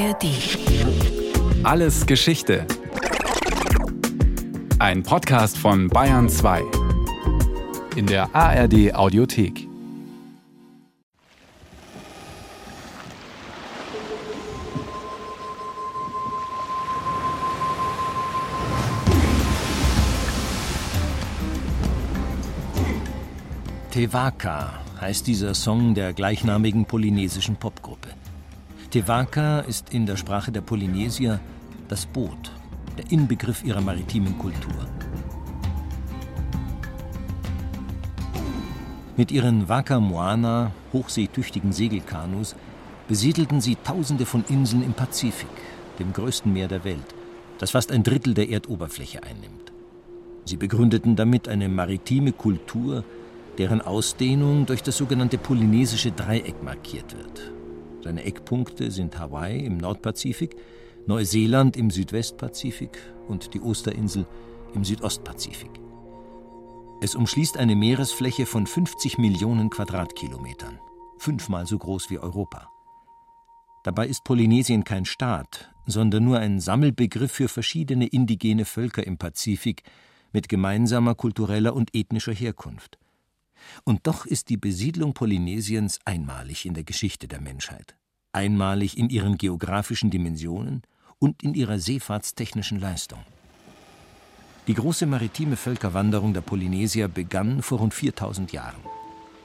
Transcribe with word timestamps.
ARD. 0.00 0.24
Alles 1.62 2.06
Geschichte. 2.06 2.66
Ein 4.78 5.02
Podcast 5.02 5.58
von 5.58 5.88
Bayern 5.88 6.30
2. 6.30 6.62
In 7.96 8.06
der 8.06 8.34
ARD 8.34 8.94
Audiothek. 8.94 9.68
Tevaka 23.90 24.80
heißt 24.98 25.26
dieser 25.26 25.52
Song 25.52 25.94
der 25.94 26.14
gleichnamigen 26.14 26.86
polynesischen 26.86 27.56
Popgruppe. 27.56 28.08
Tevaka 28.90 29.60
ist 29.60 29.94
in 29.94 30.04
der 30.04 30.16
Sprache 30.16 30.50
der 30.50 30.62
Polynesier 30.62 31.38
das 31.86 32.06
Boot, 32.06 32.50
der 32.98 33.08
Inbegriff 33.12 33.62
ihrer 33.62 33.80
maritimen 33.80 34.36
Kultur. 34.36 34.84
Mit 39.16 39.30
ihren 39.30 39.68
Waka 39.68 40.00
Moana, 40.00 40.72
hochseetüchtigen 40.92 41.72
Segelkanus, 41.72 42.56
besiedelten 43.06 43.60
sie 43.60 43.76
Tausende 43.76 44.26
von 44.26 44.44
Inseln 44.48 44.82
im 44.82 44.92
Pazifik, 44.92 45.48
dem 46.00 46.12
größten 46.12 46.52
Meer 46.52 46.66
der 46.66 46.82
Welt, 46.82 47.14
das 47.58 47.70
fast 47.70 47.92
ein 47.92 48.02
Drittel 48.02 48.34
der 48.34 48.48
Erdoberfläche 48.48 49.22
einnimmt. 49.22 49.70
Sie 50.46 50.56
begründeten 50.56 51.14
damit 51.14 51.46
eine 51.46 51.68
maritime 51.68 52.32
Kultur, 52.32 53.04
deren 53.56 53.82
Ausdehnung 53.82 54.66
durch 54.66 54.82
das 54.82 54.96
sogenannte 54.96 55.38
polynesische 55.38 56.10
Dreieck 56.10 56.60
markiert 56.64 57.16
wird. 57.16 57.52
Seine 58.02 58.24
Eckpunkte 58.24 58.90
sind 58.90 59.18
Hawaii 59.18 59.64
im 59.64 59.76
Nordpazifik, 59.76 60.56
Neuseeland 61.06 61.76
im 61.76 61.90
Südwestpazifik 61.90 62.98
und 63.28 63.54
die 63.54 63.60
Osterinsel 63.60 64.26
im 64.74 64.84
Südostpazifik. 64.84 65.70
Es 67.02 67.14
umschließt 67.14 67.56
eine 67.56 67.76
Meeresfläche 67.76 68.46
von 68.46 68.66
50 68.66 69.18
Millionen 69.18 69.70
Quadratkilometern, 69.70 70.78
fünfmal 71.18 71.66
so 71.66 71.78
groß 71.78 72.10
wie 72.10 72.18
Europa. 72.18 72.70
Dabei 73.84 74.06
ist 74.06 74.24
Polynesien 74.24 74.84
kein 74.84 75.06
Staat, 75.06 75.70
sondern 75.86 76.24
nur 76.24 76.38
ein 76.38 76.60
Sammelbegriff 76.60 77.32
für 77.32 77.48
verschiedene 77.48 78.06
indigene 78.06 78.66
Völker 78.66 79.06
im 79.06 79.16
Pazifik 79.16 79.82
mit 80.32 80.48
gemeinsamer 80.48 81.14
kultureller 81.14 81.74
und 81.74 81.94
ethnischer 81.94 82.34
Herkunft. 82.34 82.99
Und 83.84 84.06
doch 84.06 84.26
ist 84.26 84.48
die 84.48 84.56
Besiedlung 84.56 85.14
Polynesiens 85.14 85.98
einmalig 86.04 86.66
in 86.66 86.74
der 86.74 86.84
Geschichte 86.84 87.28
der 87.28 87.40
Menschheit, 87.40 87.96
einmalig 88.32 88.98
in 88.98 89.08
ihren 89.10 89.38
geografischen 89.38 90.10
Dimensionen 90.10 90.82
und 91.18 91.42
in 91.42 91.54
ihrer 91.54 91.78
seefahrtstechnischen 91.78 92.80
Leistung. 92.80 93.20
Die 94.66 94.74
große 94.74 95.06
maritime 95.06 95.56
Völkerwanderung 95.56 96.32
der 96.32 96.42
Polynesier 96.42 97.08
begann 97.08 97.62
vor 97.62 97.78
rund 97.78 97.94
4000 97.94 98.52
Jahren. 98.52 98.80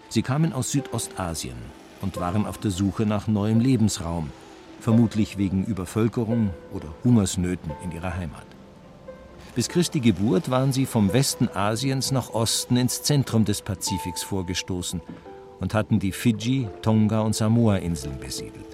Sie 0.10 0.22
kamen 0.22 0.54
aus 0.54 0.72
Südostasien 0.72 1.58
und 2.02 2.18
waren 2.18 2.46
auf 2.46 2.58
der 2.58 2.72
Suche 2.72 3.06
nach 3.06 3.28
neuem 3.28 3.60
Lebensraum, 3.60 4.30
vermutlich 4.80 5.38
wegen 5.38 5.66
Übervölkerung 5.66 6.52
oder 6.72 6.94
Hungersnöten 7.04 7.72
in 7.84 7.92
ihrer 7.92 8.16
Heimat. 8.16 8.46
Bis 9.56 9.70
Christi 9.70 10.02
Geburt 10.02 10.52
waren 10.52 10.74
sie 10.74 10.86
vom 10.86 11.14
Westen 11.14 11.48
Asiens 11.48 12.12
nach 12.12 12.32
Osten 12.32 12.76
ins 12.76 13.04
Zentrum 13.04 13.46
des 13.46 13.62
Pazifiks 13.62 14.22
vorgestoßen 14.22 15.02
und 15.62 15.74
hatten 15.74 15.98
die 15.98 16.12
Fidschi, 16.12 16.68
Tonga 16.82 17.22
und 17.22 17.34
Samoa-Inseln 17.34 18.20
besiedelt. 18.20 18.66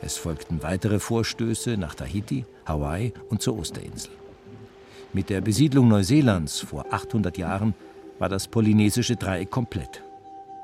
Es 0.00 0.16
folgten 0.16 0.62
weitere 0.62 0.98
Vorstöße 0.98 1.76
nach 1.76 1.94
Tahiti, 1.94 2.46
Hawaii 2.64 3.12
und 3.28 3.42
zur 3.42 3.58
Osterinsel. 3.58 4.10
Mit 5.12 5.28
der 5.28 5.42
Besiedlung 5.42 5.88
Neuseelands 5.88 6.60
vor 6.60 6.86
800 6.90 7.36
Jahren 7.36 7.74
war 8.18 8.30
das 8.30 8.48
polynesische 8.48 9.16
Dreieck 9.16 9.50
komplett. 9.50 10.02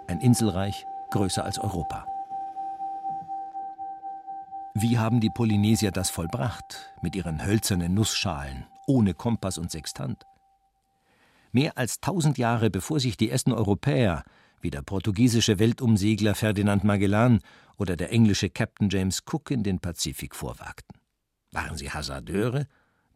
Ein 0.06 0.22
Inselreich 0.22 0.86
größer 1.10 1.44
als 1.44 1.58
Europa. 1.58 2.06
Wie 4.72 4.98
haben 4.98 5.20
die 5.20 5.30
Polynesier 5.30 5.90
das 5.90 6.08
vollbracht 6.08 6.94
mit 7.02 7.14
ihren 7.14 7.44
hölzernen 7.44 7.92
Nussschalen 7.92 8.64
ohne 8.86 9.14
Kompass 9.14 9.58
und 9.58 9.70
Sextant. 9.70 10.24
Mehr 11.52 11.78
als 11.78 12.00
tausend 12.00 12.36
Jahre 12.36 12.68
bevor 12.68 12.98
sich 12.98 13.16
die 13.16 13.30
ersten 13.30 13.52
Europäer, 13.52 14.24
wie 14.60 14.70
der 14.70 14.82
portugiesische 14.82 15.58
Weltumsegler 15.58 16.34
Ferdinand 16.34 16.82
Magellan 16.84 17.40
oder 17.76 17.96
der 17.96 18.10
englische 18.10 18.50
Captain 18.50 18.88
James 18.90 19.22
Cook 19.30 19.50
in 19.50 19.62
den 19.62 19.78
Pazifik 19.78 20.34
vorwagten. 20.34 20.98
Waren 21.52 21.76
sie 21.76 21.90
Hasardeure, 21.90 22.66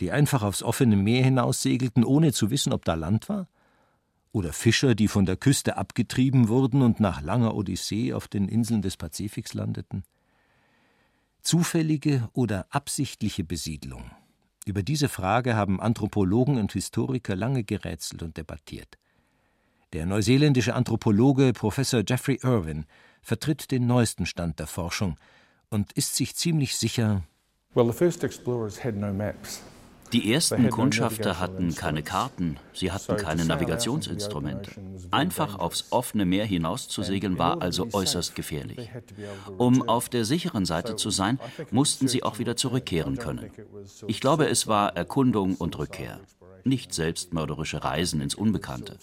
die 0.01 0.13
einfach 0.13 0.43
aufs 0.43 0.63
offene 0.63 0.97
Meer 0.97 1.25
hinaussegelten, 1.25 2.05
ohne 2.05 2.33
zu 2.33 2.51
wissen, 2.51 2.73
ob 2.73 2.85
da 2.85 2.95
Land 2.95 3.29
war? 3.29 3.49
Oder 4.31 4.53
Fischer, 4.53 4.95
die 4.95 5.09
von 5.09 5.27
der 5.27 5.37
Küste 5.37 5.77
abgetrieben 5.77 6.49
wurden 6.49 6.83
und 6.83 7.01
nach 7.01 7.23
langer 7.23 7.55
Odyssee 7.55 8.13
auf 8.13 8.29
den 8.29 8.47
Inseln 8.47 8.83
des 8.83 8.97
Pazifiks 8.97 9.55
landeten? 9.55 10.05
Zufällige 11.43 12.29
oder 12.35 12.67
absichtliche 12.71 13.43
Besiedlung 13.43 14.11
über 14.69 14.83
diese 14.83 15.09
Frage 15.09 15.57
haben 15.57 15.81
Anthropologen 15.81 16.59
und 16.59 16.73
Historiker 16.73 17.35
lange 17.35 17.65
gerätselt 17.65 18.23
und 18.23 18.37
debattiert. 18.37 18.99
Der 19.95 20.05
neuseeländische 20.07 20.75
Anthropologe 20.75 21.53
Professor 21.55 22.03
Jeffrey 22.07 22.39
Irwin 22.43 22.85
vertritt 23.23 23.71
den 23.71 23.87
neuesten 23.87 24.27
Stand 24.27 24.59
der 24.59 24.67
Forschung 24.67 25.17
und 25.71 25.93
ist 25.93 26.15
sich 26.15 26.37
ziemlich 26.37 26.77
sicher, 26.77 27.25
well, 27.75 27.87
the 27.87 27.93
first 27.93 28.23
explorers 28.23 28.85
had 28.85 28.95
no 28.95 29.13
maps. 29.13 29.63
Die 30.13 30.33
ersten 30.33 30.71
Kundschafter 30.71 31.39
hatten 31.39 31.75
keine 31.75 32.03
Karten, 32.03 32.57
sie 32.73 32.93
hatten 32.93 33.17
keine 33.17 33.45
Navigationsinstrumente. 33.45 34.71
Einfach 35.11 35.59
aufs 35.59 35.87
offene 35.91 36.25
Meer 36.25 36.47
hinauszusegeln 36.47 37.39
war 37.39 37.63
also 37.63 37.89
äußerst 37.93 38.35
gefährlich. 38.35 38.91
Um 39.59 39.89
auf 39.89 40.09
der 40.09 40.25
sicheren 40.25 40.65
Seite 40.65 40.97
zu 40.97 41.11
sein, 41.11 41.39
mussten 41.71 42.09
sie 42.09 42.23
auch 42.23 42.39
wieder 42.39 42.57
zurückkehren 42.57 43.19
können. 43.19 43.51
Ich 44.07 44.21
glaube, 44.21 44.49
es 44.49 44.67
war 44.67 44.97
Erkundung 44.97 45.57
und 45.57 45.79
Rückkehr 45.79 46.21
nicht 46.69 46.93
selbstmörderische 46.95 47.83
Reisen 47.83 48.21
ins 48.21 48.35
Unbekannte. 48.35 48.99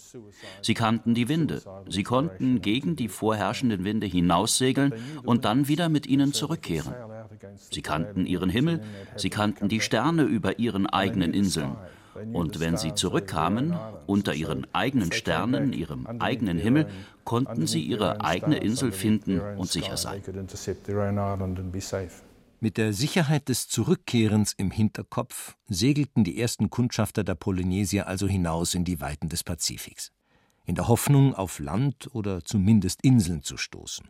Sie 0.62 0.74
kannten 0.74 1.14
die 1.14 1.28
Winde, 1.28 1.62
sie 1.90 2.04
konnten 2.04 2.62
gegen 2.62 2.96
die 2.96 3.10
vorherrschenden 3.10 3.84
Winde 3.84 4.08
hinaussegeln 4.08 4.94
und 5.24 5.46
dann 5.46 5.68
wieder 5.68 5.90
mit 5.90 6.08
ihnen 6.08 6.32
zurückkehren. 6.34 6.94
Sie 7.58 7.82
kannten 7.82 8.26
ihren 8.26 8.50
Himmel, 8.50 8.82
sie 9.16 9.30
kannten 9.30 9.70
die 9.70 9.82
Sterne 9.82 10.24
über 10.24 10.60
ihren 10.60 10.88
eigenen 10.88 11.34
Inseln. 11.34 11.76
Und 12.34 12.60
wenn 12.60 12.78
sie 12.78 12.94
zurückkamen, 12.94 13.78
unter 14.06 14.34
ihren 14.34 14.66
eigenen 14.74 15.12
Sternen, 15.12 15.74
ihrem 15.74 16.08
eigenen 16.08 16.58
Himmel, 16.58 16.88
konnten 17.26 17.68
sie 17.68 17.82
ihre 17.82 18.22
eigene 18.22 18.58
Insel 18.58 18.92
finden 18.92 19.40
und 19.40 19.70
sicher 19.70 19.98
sein. 19.98 20.22
Mit 22.62 22.78
der 22.78 22.94
Sicherheit 22.94 23.50
des 23.50 23.68
Zurückkehrens 23.68 24.54
im 24.54 24.72
Hinterkopf 24.72 25.56
segelten 25.68 26.24
die 26.24 26.40
ersten 26.40 26.70
Kundschafter 26.70 27.24
der 27.24 27.36
Polynesier 27.36 28.08
also 28.08 28.28
hinaus 28.28 28.74
in 28.76 28.86
die 28.86 29.02
Weiten 29.02 29.28
des 29.28 29.44
Pazifiks, 29.44 30.12
in 30.66 30.76
der 30.76 30.88
Hoffnung, 30.88 31.36
auf 31.36 31.60
Land 31.60 32.10
oder 32.14 32.44
zumindest 32.44 33.04
Inseln 33.04 33.44
zu 33.44 33.58
stoßen. 33.58 34.08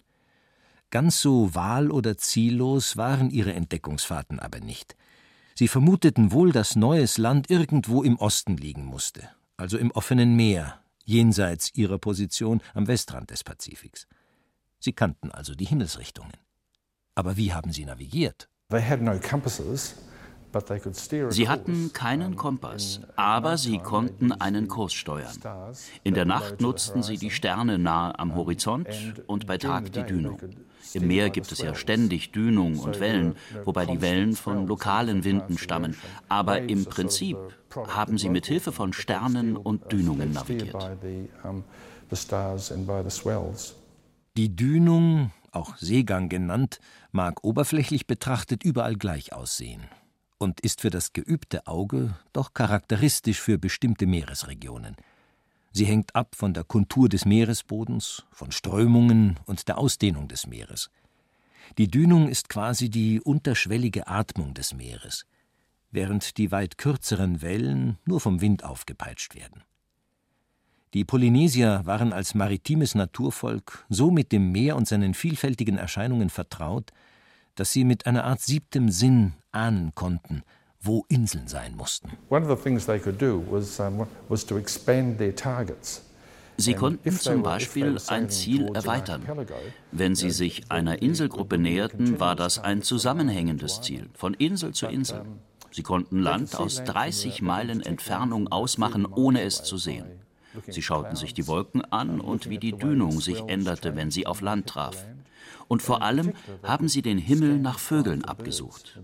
Ganz 0.91 1.21
so 1.21 1.53
wahl- 1.55 1.91
oder 1.91 2.17
ziellos 2.17 2.97
waren 2.97 3.29
ihre 3.29 3.53
Entdeckungsfahrten 3.53 4.39
aber 4.39 4.59
nicht. 4.59 4.95
Sie 5.55 5.67
vermuteten 5.67 6.31
wohl, 6.31 6.51
dass 6.51 6.75
neues 6.75 7.17
Land 7.17 7.49
irgendwo 7.49 8.03
im 8.03 8.17
Osten 8.17 8.57
liegen 8.57 8.85
musste, 8.85 9.29
also 9.57 9.77
im 9.77 9.91
offenen 9.91 10.35
Meer, 10.35 10.81
jenseits 11.05 11.73
ihrer 11.75 11.97
Position 11.97 12.61
am 12.73 12.87
Westrand 12.87 13.31
des 13.31 13.43
Pazifiks. 13.43 14.07
Sie 14.79 14.93
kannten 14.93 15.31
also 15.31 15.55
die 15.55 15.65
Himmelsrichtungen. 15.65 16.33
Aber 17.15 17.37
wie 17.37 17.53
haben 17.53 17.71
sie 17.71 17.85
navigiert? 17.85 18.49
Sie 21.29 21.49
hatten 21.49 21.91
keinen 21.91 22.35
Kompass, 22.35 23.01
aber 23.15 23.57
sie 23.57 23.77
konnten 23.79 24.31
einen 24.31 24.67
Kurs 24.67 24.93
steuern. 24.93 25.35
In 26.03 26.13
der 26.13 26.25
Nacht 26.25 26.61
nutzten 26.61 27.03
sie 27.03 27.17
die 27.17 27.31
Sterne 27.31 27.77
nahe 27.77 28.17
am 28.17 28.35
Horizont 28.35 28.87
und 29.27 29.47
bei 29.47 29.57
Tag 29.57 29.91
die 29.91 30.03
Dünung. 30.03 30.39
Im 30.93 31.07
Meer 31.07 31.29
gibt 31.29 31.51
es 31.51 31.59
ja 31.59 31.75
ständig 31.75 32.31
Dünung 32.31 32.79
und 32.79 32.99
Wellen, 32.99 33.35
wobei 33.65 33.85
die 33.85 34.01
Wellen 34.01 34.35
von 34.35 34.65
lokalen 34.67 35.25
Winden 35.25 35.57
stammen. 35.57 35.97
Aber 36.29 36.61
im 36.61 36.85
Prinzip 36.85 37.37
haben 37.87 38.17
sie 38.17 38.29
mit 38.29 38.45
Hilfe 38.45 38.71
von 38.71 38.93
Sternen 38.93 39.57
und 39.57 39.91
Dünungen 39.91 40.31
navigiert. 40.31 40.75
Die 44.37 44.55
Dünung, 44.55 45.31
auch 45.51 45.75
Seegang 45.77 46.29
genannt, 46.29 46.79
mag 47.11 47.43
oberflächlich 47.43 48.07
betrachtet 48.07 48.63
überall 48.63 48.95
gleich 48.95 49.33
aussehen 49.33 49.81
und 50.37 50.59
ist 50.61 50.81
für 50.81 50.89
das 50.89 51.13
geübte 51.13 51.67
Auge 51.67 52.15
doch 52.33 52.53
charakteristisch 52.53 53.39
für 53.39 53.57
bestimmte 53.57 54.05
Meeresregionen. 54.05 54.95
Sie 55.71 55.85
hängt 55.85 56.15
ab 56.15 56.35
von 56.35 56.53
der 56.53 56.63
Kontur 56.63 57.09
des 57.09 57.25
Meeresbodens, 57.25 58.23
von 58.31 58.51
Strömungen 58.51 59.39
und 59.45 59.67
der 59.67 59.77
Ausdehnung 59.77 60.27
des 60.27 60.47
Meeres. 60.47 60.89
Die 61.77 61.89
Dünung 61.89 62.29
ist 62.29 62.47
quasi 62.47 62.89
die 62.89 63.19
unterschwellige 63.19 64.07
Atmung 64.07 64.53
des 64.53 64.73
Meeres, 64.73 65.25
während 65.91 66.37
die 66.37 66.51
weit 66.51 66.77
kürzeren 66.77 67.41
Wellen 67.41 67.97
nur 68.05 68.21
vom 68.21 68.39
Wind 68.41 68.63
aufgepeitscht 68.63 69.35
werden. 69.35 69.63
Die 70.93 71.03
Polynesier 71.03 71.81
waren 71.83 72.13
als 72.13 72.35
maritimes 72.35 72.95
Naturvolk 72.95 73.85
so 73.89 74.11
mit 74.11 74.31
dem 74.31 74.53
Meer 74.53 74.77
und 74.77 74.87
seinen 74.87 75.13
vielfältigen 75.13 75.77
Erscheinungen 75.77 76.29
vertraut, 76.29 76.93
dass 77.55 77.71
sie 77.71 77.83
mit 77.83 78.05
einer 78.05 78.23
Art 78.25 78.41
siebtem 78.41 78.89
Sinn 78.89 79.33
ahnen 79.51 79.93
konnten, 79.95 80.43
wo 80.81 81.05
Inseln 81.09 81.47
sein 81.47 81.75
mussten. 81.75 82.11
Sie 86.57 86.73
konnten 86.73 87.11
zum 87.11 87.43
Beispiel 87.43 87.97
ein 88.07 88.29
Ziel 88.29 88.69
erweitern. 88.73 89.23
Wenn 89.91 90.15
sie 90.15 90.31
sich 90.31 90.71
einer 90.71 91.01
Inselgruppe 91.01 91.57
näherten, 91.57 92.19
war 92.19 92.35
das 92.35 92.59
ein 92.59 92.81
zusammenhängendes 92.81 93.81
Ziel, 93.81 94.09
von 94.13 94.33
Insel 94.33 94.73
zu 94.73 94.87
Insel. 94.87 95.25
Sie 95.71 95.83
konnten 95.83 96.19
Land 96.19 96.55
aus 96.55 96.83
30 96.85 97.41
Meilen 97.41 97.81
Entfernung 97.81 98.47
ausmachen, 98.49 99.05
ohne 99.05 99.41
es 99.41 99.63
zu 99.63 99.75
sehen. 99.77 100.05
Sie 100.67 100.81
schauten 100.81 101.17
sich 101.17 101.33
die 101.33 101.47
Wolken 101.47 101.83
an 101.83 102.21
und 102.21 102.49
wie 102.49 102.59
die 102.59 102.71
Dünung 102.71 103.19
sich 103.19 103.43
änderte, 103.47 103.97
wenn 103.97 104.09
sie 104.09 104.25
auf 104.25 104.39
Land 104.39 104.67
traf. 104.67 105.05
Und 105.67 105.81
vor 105.81 106.01
allem 106.01 106.33
haben 106.63 106.87
sie 106.87 107.01
den 107.01 107.17
Himmel 107.17 107.59
nach 107.59 107.79
Vögeln 107.79 108.23
abgesucht. 108.23 108.99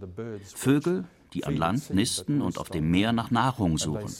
Vögel, 0.56 1.06
die 1.34 1.46
an 1.46 1.56
Land 1.56 1.94
nisten 1.94 2.42
und 2.42 2.58
auf 2.58 2.69
dem 2.69 2.92
Meer 2.92 3.13
nach 3.13 3.31
Nahrung 3.31 3.78
suchen. 3.78 4.13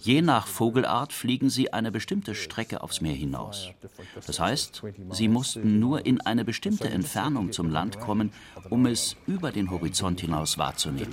Je 0.00 0.22
nach 0.22 0.46
Vogelart 0.46 1.12
fliegen 1.12 1.50
sie 1.50 1.72
eine 1.72 1.92
bestimmte 1.92 2.34
Strecke 2.34 2.82
aufs 2.82 3.00
Meer 3.00 3.14
hinaus. 3.14 3.70
Das 4.26 4.40
heißt, 4.40 4.82
sie 5.10 5.28
mussten 5.28 5.78
nur 5.78 6.04
in 6.04 6.20
eine 6.20 6.44
bestimmte 6.44 6.90
Entfernung 6.90 7.52
zum 7.52 7.70
Land 7.70 8.00
kommen, 8.00 8.32
um 8.70 8.86
es 8.86 9.16
über 9.26 9.52
den 9.52 9.70
Horizont 9.70 10.20
hinaus 10.20 10.58
wahrzunehmen. 10.58 11.08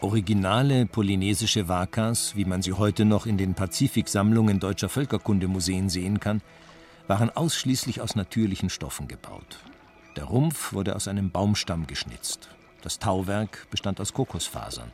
Originale 0.00 0.84
polynesische 0.86 1.68
Wakas, 1.68 2.36
wie 2.36 2.44
man 2.44 2.60
sie 2.60 2.74
heute 2.74 3.04
noch 3.04 3.24
in 3.24 3.38
den 3.38 3.54
Pazifiksammlungen 3.54 4.60
deutscher 4.60 4.90
Völkerkundemuseen 4.90 5.88
sehen 5.88 6.20
kann, 6.20 6.42
waren 7.08 7.30
ausschließlich 7.30 8.00
aus 8.00 8.16
natürlichen 8.16 8.70
Stoffen 8.70 9.08
gebaut. 9.08 9.58
Der 10.16 10.24
Rumpf 10.24 10.72
wurde 10.72 10.96
aus 10.96 11.08
einem 11.08 11.30
Baumstamm 11.30 11.86
geschnitzt, 11.86 12.48
das 12.82 12.98
Tauwerk 12.98 13.66
bestand 13.70 14.00
aus 14.00 14.12
Kokosfasern 14.12 14.92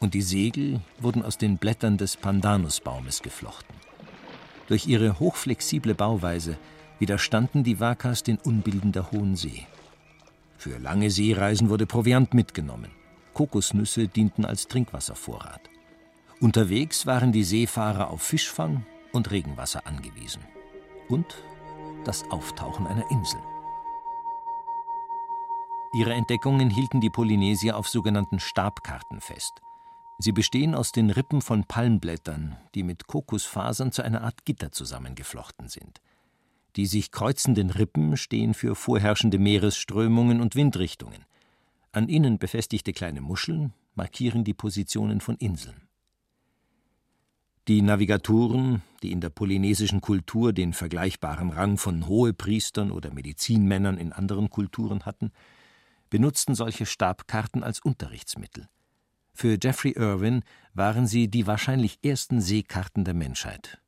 und 0.00 0.14
die 0.14 0.22
Segel 0.22 0.80
wurden 0.98 1.22
aus 1.22 1.38
den 1.38 1.58
Blättern 1.58 1.96
des 1.96 2.16
Pandanusbaumes 2.16 3.22
geflochten. 3.22 3.74
Durch 4.68 4.86
ihre 4.86 5.18
hochflexible 5.18 5.94
Bauweise 5.94 6.58
widerstanden 6.98 7.64
die 7.64 7.80
Wakas 7.80 8.22
den 8.22 8.38
Unbilden 8.38 8.92
der 8.92 9.10
hohen 9.10 9.36
See. 9.36 9.66
Für 10.58 10.78
lange 10.78 11.10
Seereisen 11.10 11.68
wurde 11.68 11.86
Proviant 11.86 12.34
mitgenommen. 12.34 12.90
Kokosnüsse 13.34 14.08
dienten 14.08 14.44
als 14.44 14.66
Trinkwasservorrat. 14.68 15.60
Unterwegs 16.40 17.06
waren 17.06 17.32
die 17.32 17.44
Seefahrer 17.44 18.10
auf 18.10 18.22
Fischfang 18.22 18.86
und 19.12 19.30
Regenwasser 19.30 19.86
angewiesen. 19.86 20.42
Und 21.08 21.42
das 22.04 22.30
Auftauchen 22.30 22.86
einer 22.86 23.10
Insel. 23.10 23.40
Ihre 25.94 26.12
Entdeckungen 26.12 26.68
hielten 26.68 27.00
die 27.00 27.10
Polynesier 27.10 27.76
auf 27.76 27.88
sogenannten 27.88 28.38
Stabkarten 28.38 29.20
fest. 29.20 29.62
Sie 30.18 30.32
bestehen 30.32 30.74
aus 30.74 30.92
den 30.92 31.10
Rippen 31.10 31.42
von 31.42 31.64
Palmblättern, 31.64 32.56
die 32.74 32.82
mit 32.82 33.06
Kokosfasern 33.06 33.92
zu 33.92 34.02
einer 34.02 34.22
Art 34.22 34.44
Gitter 34.44 34.72
zusammengeflochten 34.72 35.68
sind. 35.68 36.00
Die 36.76 36.86
sich 36.86 37.10
kreuzenden 37.10 37.70
Rippen 37.70 38.16
stehen 38.16 38.54
für 38.54 38.74
vorherrschende 38.74 39.38
Meeresströmungen 39.38 40.40
und 40.40 40.54
Windrichtungen. 40.54 41.24
An 41.92 42.08
ihnen 42.08 42.38
befestigte 42.38 42.92
kleine 42.92 43.20
Muscheln 43.20 43.72
markieren 43.94 44.44
die 44.44 44.54
Positionen 44.54 45.20
von 45.20 45.36
Inseln. 45.36 45.85
Die 47.68 47.82
Navigatoren, 47.82 48.82
die 49.02 49.10
in 49.10 49.20
der 49.20 49.30
polynesischen 49.30 50.00
Kultur 50.00 50.52
den 50.52 50.72
vergleichbaren 50.72 51.50
Rang 51.50 51.78
von 51.78 52.06
Hohepriestern 52.06 52.92
oder 52.92 53.12
Medizinmännern 53.12 53.98
in 53.98 54.12
anderen 54.12 54.50
Kulturen 54.50 55.04
hatten, 55.04 55.32
benutzten 56.08 56.54
solche 56.54 56.86
Stabkarten 56.86 57.64
als 57.64 57.80
Unterrichtsmittel. 57.80 58.68
Für 59.34 59.58
Jeffrey 59.60 59.90
Irwin 59.96 60.44
waren 60.74 61.08
sie 61.08 61.26
die 61.26 61.48
wahrscheinlich 61.48 61.98
ersten 62.04 62.40
Seekarten 62.40 63.04
der 63.04 63.14
Menschheit. 63.14 63.82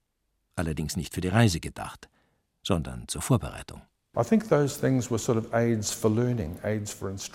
Allerdings 0.57 0.97
nicht 0.97 1.15
für 1.15 1.21
die 1.21 1.29
Reise 1.29 1.61
gedacht, 1.61 2.09
sondern 2.65 3.07
zur 3.07 3.23
Vorbereitung. 3.23 3.83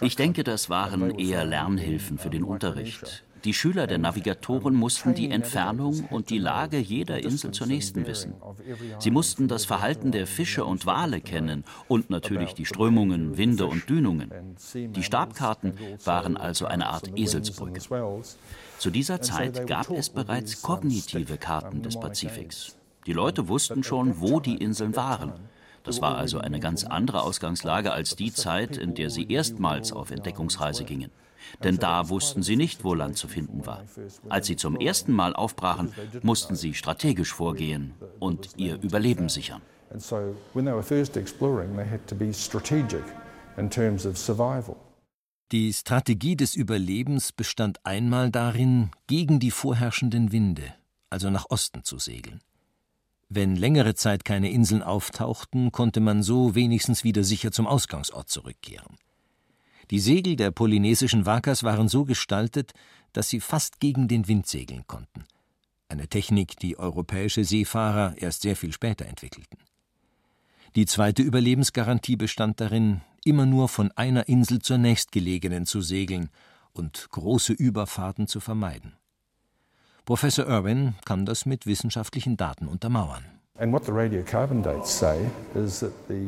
Ich 0.01 0.15
denke, 0.17 0.43
das 0.43 0.69
waren 0.69 1.17
eher 1.17 1.45
Lernhilfen 1.45 2.17
für 2.17 2.29
den 2.29 2.43
Unterricht. 2.43 3.23
Die 3.43 3.53
Schüler 3.53 3.87
der 3.87 3.97
Navigatoren 3.97 4.73
mussten 4.73 5.13
die 5.13 5.29
Entfernung 5.29 6.05
und 6.09 6.29
die 6.29 6.37
Lage 6.37 6.77
jeder 6.77 7.21
Insel 7.21 7.51
zur 7.51 7.67
nächsten 7.67 8.07
wissen. 8.07 8.35
Sie 8.99 9.11
mussten 9.11 9.49
das 9.49 9.65
Verhalten 9.65 10.11
der 10.11 10.27
Fische 10.27 10.63
und 10.63 10.85
Wale 10.85 11.19
kennen 11.19 11.65
und 11.89 12.09
natürlich 12.09 12.53
die 12.53 12.65
Strömungen, 12.65 13.37
Winde 13.37 13.65
und 13.65 13.89
Dünungen. 13.89 14.31
Die 14.73 15.03
Stabkarten 15.03 15.73
waren 16.05 16.37
also 16.37 16.65
eine 16.65 16.87
Art 16.87 17.17
Eselsbrücke. 17.17 17.81
Zu 18.77 18.89
dieser 18.91 19.21
Zeit 19.21 19.67
gab 19.67 19.89
es 19.89 20.09
bereits 20.09 20.61
kognitive 20.61 21.37
Karten 21.37 21.81
des 21.81 21.99
Pazifiks. 21.99 22.77
Die 23.05 23.13
Leute 23.13 23.49
wussten 23.49 23.83
schon, 23.83 24.21
wo 24.21 24.39
die 24.39 24.55
Inseln 24.55 24.95
waren. 24.95 25.33
Das 25.83 26.01
war 26.01 26.17
also 26.17 26.39
eine 26.39 26.61
ganz 26.61 26.85
andere 26.85 27.23
Ausgangslage 27.23 27.91
als 27.91 28.15
die 28.15 28.33
Zeit, 28.33 28.77
in 28.77 28.95
der 28.95 29.09
sie 29.09 29.29
erstmals 29.29 29.91
auf 29.91 30.11
Entdeckungsreise 30.11 30.85
gingen. 30.85 31.11
Denn 31.63 31.77
da 31.77 32.09
wussten 32.09 32.43
sie 32.43 32.55
nicht, 32.55 32.83
wo 32.83 32.93
Land 32.93 33.17
zu 33.17 33.27
finden 33.27 33.65
war. 33.65 33.83
Als 34.29 34.47
sie 34.47 34.55
zum 34.55 34.75
ersten 34.75 35.13
Mal 35.13 35.35
aufbrachen, 35.35 35.93
mussten 36.21 36.55
sie 36.55 36.73
strategisch 36.73 37.33
vorgehen 37.33 37.93
und 38.19 38.49
ihr 38.57 38.81
Überleben 38.81 39.29
sichern. 39.29 39.61
Die 45.51 45.73
Strategie 45.73 46.35
des 46.35 46.55
Überlebens 46.55 47.31
bestand 47.31 47.85
einmal 47.85 48.31
darin, 48.31 48.89
gegen 49.05 49.39
die 49.39 49.51
vorherrschenden 49.51 50.31
Winde, 50.31 50.73
also 51.11 51.29
nach 51.29 51.45
Osten 51.49 51.83
zu 51.83 51.99
segeln. 51.99 52.41
Wenn 53.29 53.55
längere 53.55 53.95
Zeit 53.95 54.25
keine 54.25 54.51
Inseln 54.51 54.81
auftauchten, 54.81 55.71
konnte 55.71 55.99
man 55.99 56.23
so 56.23 56.55
wenigstens 56.55 57.03
wieder 57.03 57.23
sicher 57.23 57.51
zum 57.51 57.67
Ausgangsort 57.67 58.29
zurückkehren. 58.29 58.97
Die 59.91 59.99
Segel 59.99 60.35
der 60.35 60.51
polynesischen 60.51 61.25
Wakas 61.25 61.63
waren 61.63 61.87
so 61.87 62.05
gestaltet, 62.05 62.73
dass 63.11 63.29
sie 63.29 63.39
fast 63.39 63.79
gegen 63.79 64.07
den 64.07 64.27
Wind 64.27 64.47
segeln 64.47 64.85
konnten. 64.87 65.25
Eine 65.89 66.07
Technik, 66.07 66.57
die 66.59 66.79
europäische 66.79 67.43
Seefahrer 67.43 68.15
erst 68.17 68.41
sehr 68.41 68.55
viel 68.55 68.71
später 68.71 69.05
entwickelten. 69.05 69.57
Die 70.75 70.87
zweite 70.87 71.21
Überlebensgarantie 71.21 72.15
bestand 72.15 72.59
darin, 72.59 73.01
immer 73.23 73.45
nur 73.45 73.69
von 73.69 73.91
einer 73.91 74.27
Insel 74.27 74.59
zur 74.59 74.79
nächstgelegenen 74.79 75.65
zu 75.65 75.81
segeln 75.81 76.29
und 76.71 77.07
große 77.11 77.53
Überfahrten 77.53 78.27
zu 78.27 78.39
vermeiden. 78.39 78.93
Professor 80.05 80.47
Irwin 80.47 80.95
kann 81.05 81.25
das 81.25 81.45
mit 81.45 81.65
wissenschaftlichen 81.65 82.37
Daten 82.37 82.67
untermauern. 82.67 83.23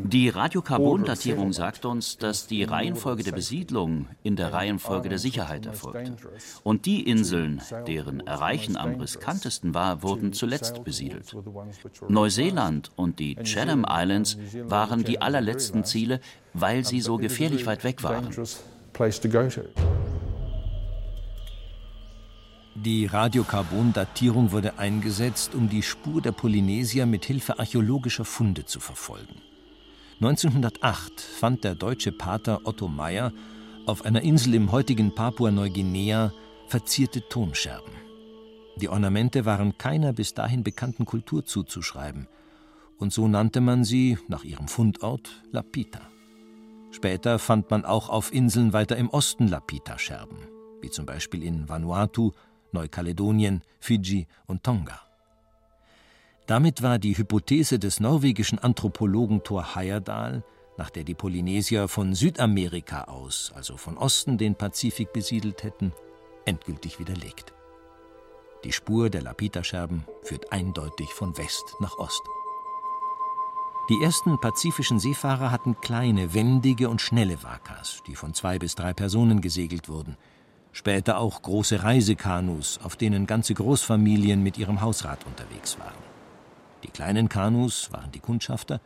Die 0.03 0.29
Radiokarbondatierung 0.29 1.53
sagt 1.53 1.85
uns, 1.85 2.17
dass 2.17 2.45
die 2.45 2.63
Reihenfolge 2.63 3.23
der 3.23 3.31
Besiedlung 3.31 4.07
in 4.21 4.35
der 4.35 4.53
Reihenfolge 4.53 5.09
der 5.09 5.17
Sicherheit 5.17 5.65
erfolgte. 5.65 6.15
Und 6.61 6.85
die 6.85 7.01
Inseln, 7.09 7.63
deren 7.87 8.19
Erreichen 8.19 8.77
am 8.77 8.93
riskantesten 9.01 9.73
war, 9.73 10.03
wurden 10.03 10.33
zuletzt 10.33 10.83
besiedelt. 10.83 11.35
Neuseeland 12.07 12.91
und 12.95 13.17
die 13.17 13.33
Chatham 13.37 13.87
Islands 13.89 14.37
waren 14.65 15.03
die 15.03 15.19
allerletzten 15.19 15.83
Ziele, 15.83 16.19
weil 16.53 16.85
sie 16.85 17.01
so 17.01 17.17
gefährlich 17.17 17.65
weit 17.65 17.83
weg 17.83 18.03
waren. 18.03 18.29
Die 22.85 23.07
Radiokarbondatierung 23.07 24.51
wurde 24.51 24.77
eingesetzt, 24.77 25.55
um 25.55 25.69
die 25.69 25.81
Spur 25.81 26.21
der 26.21 26.33
Polynesier 26.33 27.07
mit 27.07 27.25
Hilfe 27.25 27.57
archäologischer 27.57 28.25
Funde 28.25 28.65
zu 28.65 28.79
verfolgen. 28.79 29.41
1908 30.21 31.19
fand 31.19 31.63
der 31.63 31.73
deutsche 31.73 32.11
Pater 32.11 32.61
Otto 32.63 32.87
Meyer 32.87 33.33
auf 33.87 34.05
einer 34.05 34.21
Insel 34.21 34.53
im 34.53 34.71
heutigen 34.71 35.15
Papua-Neuguinea 35.15 36.31
verzierte 36.67 37.27
Tonscherben. 37.27 37.91
Die 38.75 38.87
Ornamente 38.87 39.45
waren 39.45 39.79
keiner 39.79 40.13
bis 40.13 40.35
dahin 40.35 40.63
bekannten 40.63 41.05
Kultur 41.05 41.43
zuzuschreiben, 41.43 42.27
und 42.99 43.11
so 43.11 43.27
nannte 43.27 43.61
man 43.61 43.83
sie 43.83 44.19
nach 44.27 44.43
ihrem 44.43 44.67
Fundort 44.67 45.41
Lapita. 45.51 46.01
Später 46.91 47.39
fand 47.39 47.71
man 47.71 47.83
auch 47.83 48.09
auf 48.09 48.31
Inseln 48.31 48.73
weiter 48.73 48.95
im 48.95 49.09
Osten 49.09 49.47
Lapita-Scherben, 49.47 50.37
wie 50.81 50.91
zum 50.91 51.07
Beispiel 51.07 51.41
in 51.41 51.67
Vanuatu 51.67 52.31
Neukaledonien, 52.75 53.61
Fidschi 53.79 54.27
und 54.45 54.63
Tonga. 54.63 55.01
Damit 56.45 56.83
war 56.83 56.99
die 56.99 57.17
Hypothese 57.17 57.79
des 57.79 57.99
norwegischen 57.99 58.59
Anthropologen 58.59 59.43
Thor 59.43 59.75
Heyerdahl, 59.75 60.43
nach 60.77 60.91
der 60.91 61.03
die 61.03 61.15
Polynesier 61.15 61.87
von 61.87 62.13
Südamerika 62.13 63.05
aus, 63.05 63.51
also 63.55 63.77
von 63.77 63.97
Osten, 63.97 64.37
den 64.37 64.55
Pazifik 64.55 65.11
besiedelt 65.11 65.63
hätten, 65.63 65.91
endgültig 66.45 66.99
widerlegt. 66.99 67.53
Die 68.63 68.71
Spur 68.71 69.09
der 69.09 69.23
Lapita-Scherben 69.23 70.03
führt 70.23 70.51
eindeutig 70.51 71.09
von 71.13 71.37
West 71.37 71.63
nach 71.79 71.97
Ost. 71.97 72.21
Die 73.89 74.03
ersten 74.03 74.39
pazifischen 74.39 74.99
Seefahrer 74.99 75.51
hatten 75.51 75.79
kleine, 75.79 76.33
wendige 76.33 76.89
und 76.89 77.01
schnelle 77.01 77.43
Wakas, 77.43 78.01
die 78.07 78.15
von 78.15 78.33
zwei 78.33 78.57
bis 78.57 78.73
drei 78.75 78.93
Personen 78.93 79.41
gesegelt 79.41 79.89
wurden. 79.89 80.17
Später 80.75 81.19
auch 81.19 81.41
große 81.41 81.83
Reisekanus, 81.83 82.81
auf 82.83 82.97
denen 82.97 83.27
ganze 83.27 83.53
Großfamilien 83.53 84.43
mit 84.43 84.57
ihrem 84.57 84.81
Hausrat 84.81 85.25
unterwegs 85.25 85.79
waren. 85.79 85.95
Die 86.83 86.89
kleinen 86.89 87.29
Kanus 87.29 87.93
waren 87.93 88.11
die 88.11 88.19
Kundschafter, 88.19 88.81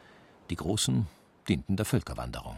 die 0.51 0.55
großen 0.55 1.07
dienten 1.49 1.77
der 1.77 1.87
Völkerwanderung. 1.87 2.57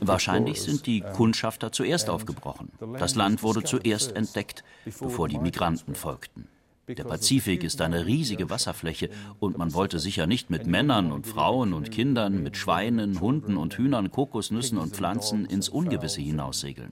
Wahrscheinlich 0.00 0.62
sind 0.62 0.86
die 0.86 1.00
Kundschafter 1.00 1.72
zuerst 1.72 2.08
aufgebrochen. 2.08 2.70
Das 3.00 3.16
Land 3.16 3.42
wurde 3.42 3.64
zuerst 3.64 4.14
entdeckt, 4.14 4.62
bevor 4.84 5.26
die 5.26 5.38
Migranten 5.38 5.96
folgten. 5.96 6.46
Der 6.88 7.04
Pazifik 7.04 7.62
ist 7.62 7.80
eine 7.80 8.06
riesige 8.06 8.50
Wasserfläche 8.50 9.08
und 9.38 9.56
man 9.56 9.72
wollte 9.72 10.00
sicher 10.00 10.26
nicht 10.26 10.50
mit 10.50 10.66
Männern 10.66 11.12
und 11.12 11.28
Frauen 11.28 11.74
und 11.74 11.92
Kindern, 11.92 12.42
mit 12.42 12.56
Schweinen, 12.56 13.20
Hunden 13.20 13.56
und 13.56 13.74
Hühnern, 13.74 14.10
Kokosnüssen 14.10 14.78
und 14.78 14.96
Pflanzen 14.96 15.46
ins 15.46 15.68
Ungewisse 15.68 16.20
hinaussegeln. 16.20 16.90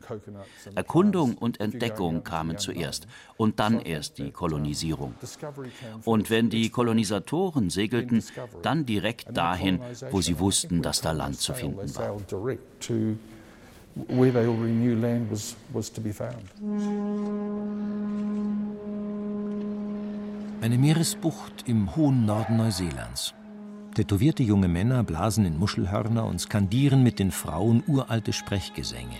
Erkundung 0.76 1.36
und 1.36 1.58
Entdeckung 1.58 2.22
kamen 2.22 2.58
zuerst 2.58 3.08
und 3.36 3.58
dann 3.58 3.80
erst 3.80 4.18
die 4.18 4.30
Kolonisierung. 4.30 5.14
Und 6.04 6.30
wenn 6.30 6.50
die 6.50 6.70
Kolonisatoren 6.70 7.68
segelten, 7.68 8.22
dann 8.62 8.86
direkt 8.86 9.36
dahin, 9.36 9.80
wo 10.12 10.20
sie 10.20 10.38
wussten, 10.38 10.82
dass 10.82 11.00
da 11.00 11.10
Land 11.10 11.40
zu 11.40 11.52
finden 11.52 11.92
war. 11.96 12.16
Where 14.06 14.30
they 14.30 14.46
already 14.46 14.72
knew 14.72 14.94
land 14.94 15.28
was, 15.32 15.56
was 15.72 15.90
to 15.90 16.00
be 16.00 16.12
found. 16.12 16.46
Eine 20.62 20.76
Meeresbucht 20.76 21.64
im 21.66 21.96
hohen 21.96 22.26
Norden 22.26 22.58
Neuseelands. 22.58 23.32
Tätowierte 23.94 24.42
junge 24.42 24.68
Männer 24.68 25.02
blasen 25.02 25.46
in 25.46 25.58
Muschelhörner 25.58 26.26
und 26.26 26.38
skandieren 26.38 27.02
mit 27.02 27.18
den 27.18 27.30
Frauen 27.30 27.82
uralte 27.86 28.34
Sprechgesänge. 28.34 29.16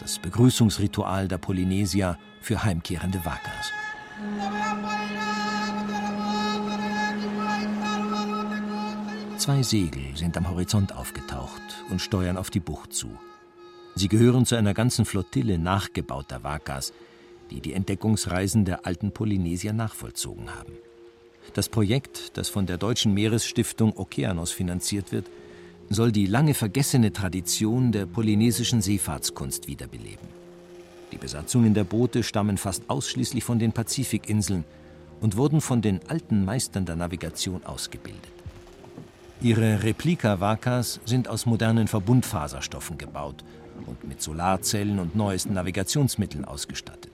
Das 0.00 0.18
Begrüßungsritual 0.18 1.28
der 1.28 1.36
Polynesier 1.36 2.16
für 2.40 2.64
heimkehrende 2.64 3.22
Wakas. 3.26 3.70
Zwei 9.36 9.62
Segel 9.62 10.16
sind 10.16 10.38
am 10.38 10.48
Horizont 10.48 10.96
aufgetaucht 10.96 11.84
und 11.90 12.00
steuern 12.00 12.38
auf 12.38 12.48
die 12.48 12.60
Bucht 12.60 12.94
zu. 12.94 13.18
Sie 13.94 14.08
gehören 14.08 14.46
zu 14.46 14.56
einer 14.56 14.72
ganzen 14.72 15.04
Flottille 15.04 15.58
nachgebauter 15.58 16.42
Wakas, 16.42 16.94
die 17.52 17.60
die 17.60 17.74
Entdeckungsreisen 17.74 18.64
der 18.64 18.86
alten 18.86 19.12
Polynesier 19.12 19.72
nachvollzogen 19.72 20.54
haben. 20.54 20.72
Das 21.54 21.68
Projekt, 21.68 22.36
das 22.38 22.48
von 22.48 22.66
der 22.66 22.78
Deutschen 22.78 23.12
Meeresstiftung 23.12 23.96
Okeanos 23.96 24.52
finanziert 24.52 25.12
wird, 25.12 25.26
soll 25.90 26.12
die 26.12 26.26
lange 26.26 26.54
vergessene 26.54 27.12
Tradition 27.12 27.92
der 27.92 28.06
polynesischen 28.06 28.80
Seefahrtskunst 28.80 29.68
wiederbeleben. 29.68 30.28
Die 31.10 31.18
Besatzungen 31.18 31.74
der 31.74 31.84
Boote 31.84 32.22
stammen 32.22 32.56
fast 32.56 32.88
ausschließlich 32.88 33.44
von 33.44 33.58
den 33.58 33.72
Pazifikinseln 33.72 34.64
und 35.20 35.36
wurden 35.36 35.60
von 35.60 35.82
den 35.82 36.00
alten 36.08 36.46
Meistern 36.46 36.86
der 36.86 36.96
Navigation 36.96 37.66
ausgebildet. 37.66 38.32
Ihre 39.42 39.82
Replika-Wakas 39.82 41.00
sind 41.04 41.28
aus 41.28 41.44
modernen 41.44 41.88
Verbundfaserstoffen 41.88 42.96
gebaut 42.96 43.44
und 43.86 44.04
mit 44.04 44.22
Solarzellen 44.22 45.00
und 45.00 45.16
neuesten 45.16 45.52
Navigationsmitteln 45.52 46.44
ausgestattet. 46.44 47.11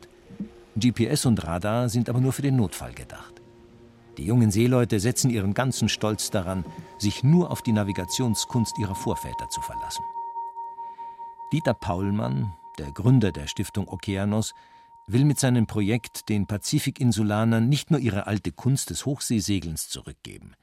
GPS 0.80 1.26
und 1.26 1.44
Radar 1.44 1.88
sind 1.88 2.08
aber 2.08 2.20
nur 2.20 2.32
für 2.32 2.42
den 2.42 2.56
Notfall 2.56 2.92
gedacht. 2.92 3.40
Die 4.16 4.24
jungen 4.24 4.50
Seeleute 4.50 5.00
setzen 5.00 5.30
ihren 5.30 5.54
ganzen 5.54 5.88
Stolz 5.88 6.30
daran, 6.30 6.64
sich 6.98 7.22
nur 7.22 7.50
auf 7.50 7.62
die 7.62 7.72
Navigationskunst 7.72 8.78
ihrer 8.78 8.94
Vorväter 8.94 9.48
zu 9.48 9.60
verlassen. 9.60 10.04
Dieter 11.52 11.74
Paulmann, 11.74 12.52
der 12.78 12.90
Gründer 12.92 13.32
der 13.32 13.46
Stiftung 13.46 13.88
Okeanos, 13.88 14.54
will 15.06 15.24
mit 15.24 15.38
seinem 15.38 15.66
Projekt 15.66 16.28
den 16.28 16.46
Pazifikinsulanern 16.46 17.68
nicht 17.68 17.90
nur 17.90 18.00
ihre 18.00 18.26
alte 18.26 18.52
Kunst 18.52 18.90
des 18.90 19.06
Hochseesegelns 19.06 19.88
zurückgeben, 19.88 20.54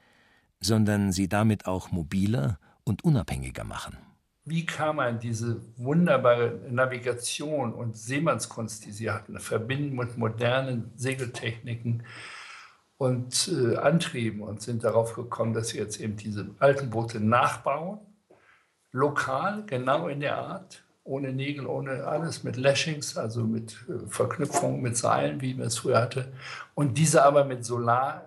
sondern 0.60 1.10
sie 1.12 1.28
damit 1.28 1.66
auch 1.66 1.90
mobiler 1.90 2.58
und 2.84 3.02
unabhängiger 3.02 3.64
machen 3.64 3.96
wie 4.46 4.64
kann 4.64 4.96
man 4.96 5.18
diese 5.18 5.60
wunderbare 5.76 6.60
Navigation 6.70 7.74
und 7.74 7.96
Seemannskunst, 7.96 8.84
die 8.86 8.92
sie 8.92 9.10
hatten, 9.10 9.38
verbinden 9.40 9.96
mit 9.96 10.16
modernen 10.16 10.92
Segeltechniken 10.96 12.04
und 12.96 13.48
äh, 13.48 13.76
Antrieben 13.76 14.42
und 14.42 14.62
sind 14.62 14.84
darauf 14.84 15.14
gekommen, 15.14 15.52
dass 15.52 15.70
sie 15.70 15.78
jetzt 15.78 16.00
eben 16.00 16.16
diese 16.16 16.48
alten 16.60 16.90
Boote 16.90 17.18
nachbauen, 17.18 17.98
lokal, 18.92 19.64
genau 19.66 20.06
in 20.06 20.20
der 20.20 20.38
Art, 20.38 20.84
ohne 21.02 21.32
Nägel, 21.32 21.66
ohne 21.66 22.04
alles, 22.04 22.44
mit 22.44 22.56
Lashings, 22.56 23.16
also 23.16 23.42
mit 23.42 23.76
äh, 23.88 24.08
Verknüpfungen, 24.08 24.80
mit 24.80 24.96
Seilen, 24.96 25.40
wie 25.40 25.54
man 25.54 25.66
es 25.66 25.78
früher 25.78 26.00
hatte, 26.00 26.32
und 26.76 26.96
diese 26.98 27.24
aber 27.24 27.44
mit 27.44 27.64
Solar 27.64 28.25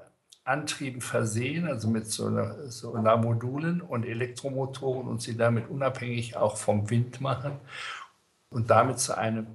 Antrieben 0.50 1.00
versehen, 1.00 1.68
also 1.68 1.88
mit 1.88 2.08
Solarmodulen 2.08 3.82
und 3.82 4.03
Elektromotoren 4.03 5.08
und 5.08 5.22
sie 5.22 5.38
damit 5.38 5.70
unabhängig 5.70 6.36
auch 6.36 6.58
vom 6.58 6.89
Wind 6.89 7.22
machen 7.22 7.53
und 8.50 8.72
damit 8.72 8.98
zu 8.98 9.15
einem 9.15 9.46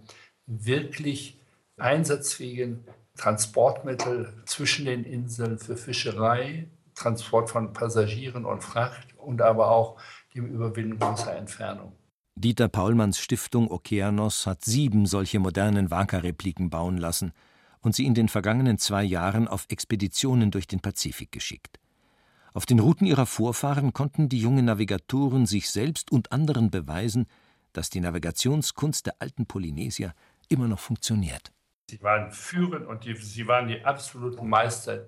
wirklich 0.46 1.36
einsatzfähigen 1.78 2.84
Transportmittel 3.16 4.32
zwischen 4.46 4.84
den 4.84 5.02
Inseln 5.02 5.58
für 5.58 5.76
Fischerei, 5.76 6.68
Transport 6.94 7.50
von 7.50 7.72
Passagieren 7.72 8.44
und 8.44 8.62
Fracht 8.62 9.18
und 9.18 9.42
aber 9.42 9.72
auch 9.72 10.00
dem 10.32 10.46
Überwinden 10.46 11.00
großer 11.00 11.34
Entfernung. 11.34 11.92
Dieter 12.36 12.68
Paulmanns 12.68 13.18
Stiftung 13.18 13.68
Okeanos 13.68 14.46
hat 14.46 14.64
sieben 14.64 15.06
solche 15.06 15.40
modernen 15.40 15.90
Waka-Repliken 15.90 16.70
bauen 16.70 16.98
lassen– 16.98 17.32
und 17.84 17.94
sie 17.94 18.06
in 18.06 18.14
den 18.14 18.28
vergangenen 18.28 18.78
zwei 18.78 19.04
Jahren 19.04 19.46
auf 19.46 19.66
Expeditionen 19.68 20.50
durch 20.50 20.66
den 20.66 20.80
Pazifik 20.80 21.30
geschickt. 21.30 21.78
Auf 22.54 22.66
den 22.66 22.78
Routen 22.78 23.06
ihrer 23.06 23.26
Vorfahren 23.26 23.92
konnten 23.92 24.28
die 24.28 24.40
jungen 24.40 24.64
Navigatoren 24.64 25.44
sich 25.44 25.70
selbst 25.70 26.10
und 26.10 26.32
anderen 26.32 26.70
beweisen, 26.70 27.26
dass 27.72 27.90
die 27.90 28.00
Navigationskunst 28.00 29.06
der 29.06 29.16
alten 29.18 29.46
Polynesier 29.46 30.14
immer 30.48 30.68
noch 30.68 30.78
funktioniert. 30.78 31.52
Sie 31.90 32.02
waren 32.02 32.30
führend 32.30 32.86
und 32.86 33.04
die, 33.04 33.16
sie 33.16 33.46
waren 33.46 33.68
die 33.68 33.84
absoluten 33.84 34.48
Meister 34.48 35.04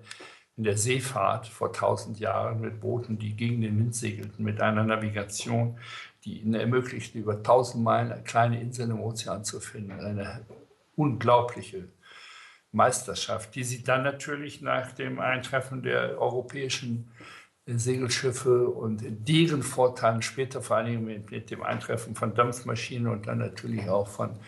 in 0.57 0.63
der 0.63 0.77
Seefahrt 0.77 1.47
vor 1.47 1.71
tausend 1.71 2.19
Jahren 2.19 2.59
mit 2.61 2.79
Booten, 2.79 3.17
die 3.17 3.35
gegen 3.35 3.61
den 3.61 3.79
Wind 3.79 3.95
segelten, 3.95 4.43
mit 4.43 4.61
einer 4.61 4.83
Navigation, 4.83 5.77
die 6.25 6.41
ihnen 6.41 6.55
ermöglichte, 6.55 7.17
über 7.17 7.41
tausend 7.41 7.83
Meilen 7.83 8.23
kleine 8.23 8.59
Inseln 8.59 8.91
im 8.91 8.99
Ozean 8.99 9.43
zu 9.43 9.59
finden. 9.59 9.91
Eine 9.91 10.45
unglaubliche 10.95 11.87
Meisterschaft, 12.77 13.55
die 13.55 13.65
sie 13.65 13.83
dann 13.83 14.03
natürlich 14.03 14.61
nach 14.61 14.93
dem 14.93 15.19
Eintreffen 15.19 15.83
der 15.83 16.21
europäischen 16.21 17.11
Segelschiffe 17.65 18.69
und 18.69 19.03
deren 19.03 19.61
Vorteilen 19.61 20.21
später 20.21 20.61
vor 20.61 20.77
allem 20.77 21.03
mit, 21.03 21.31
mit, 21.31 21.51
dem 21.51 21.63
Eintreffen 21.63 22.15
von 22.15 22.33
Dampfmaschinen 22.33 23.11
und 23.11 23.27
dann 23.27 23.39
natürlich 23.39 23.89
auch 23.89 24.07
von 24.07 24.39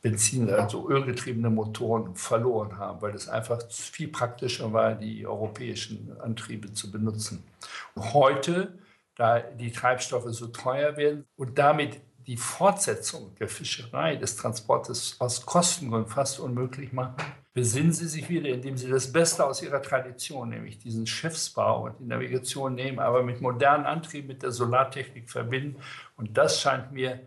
Benzin, 0.00 0.48
also 0.50 0.88
ölgetriebene 0.88 1.50
Motoren 1.50 2.14
verloren 2.14 2.76
haben, 2.78 3.02
weil 3.02 3.14
es 3.14 3.28
einfach 3.28 3.62
viel 3.70 4.08
praktischer 4.08 4.72
war, 4.72 4.94
die 4.94 5.26
europäischen 5.26 6.16
Antriebe 6.20 6.72
zu 6.72 6.90
benutzen. 6.90 7.42
Heute, 7.96 8.78
da 9.16 9.40
die 9.40 9.72
Treibstoffe 9.72 10.30
so 10.30 10.48
teuer 10.48 10.96
werden 10.96 11.24
und 11.36 11.58
damit 11.58 12.00
die 12.26 12.36
Fortsetzung 12.36 13.34
der 13.36 13.48
Fischerei, 13.48 14.16
des 14.16 14.36
Transportes 14.36 15.16
aus 15.18 15.44
Kostengründen 15.44 16.10
fast 16.10 16.38
unmöglich 16.38 16.92
machen, 16.92 17.16
besinnen 17.54 17.92
Sie 17.92 18.06
sich 18.06 18.28
wieder, 18.28 18.48
indem 18.48 18.76
Sie 18.76 18.88
das 18.88 19.12
Beste 19.12 19.44
aus 19.44 19.62
Ihrer 19.62 19.82
Tradition, 19.82 20.48
nämlich 20.48 20.78
diesen 20.78 21.06
Schiffsbau 21.06 21.84
und 21.84 22.00
die 22.00 22.04
Navigation 22.04 22.74
nehmen, 22.74 22.98
aber 22.98 23.22
mit 23.22 23.40
modernen 23.40 23.84
Antrieben, 23.84 24.28
mit 24.28 24.42
der 24.42 24.52
Solartechnik 24.52 25.30
verbinden. 25.30 25.76
Und 26.16 26.38
das 26.38 26.60
scheint 26.60 26.92
mir 26.92 27.20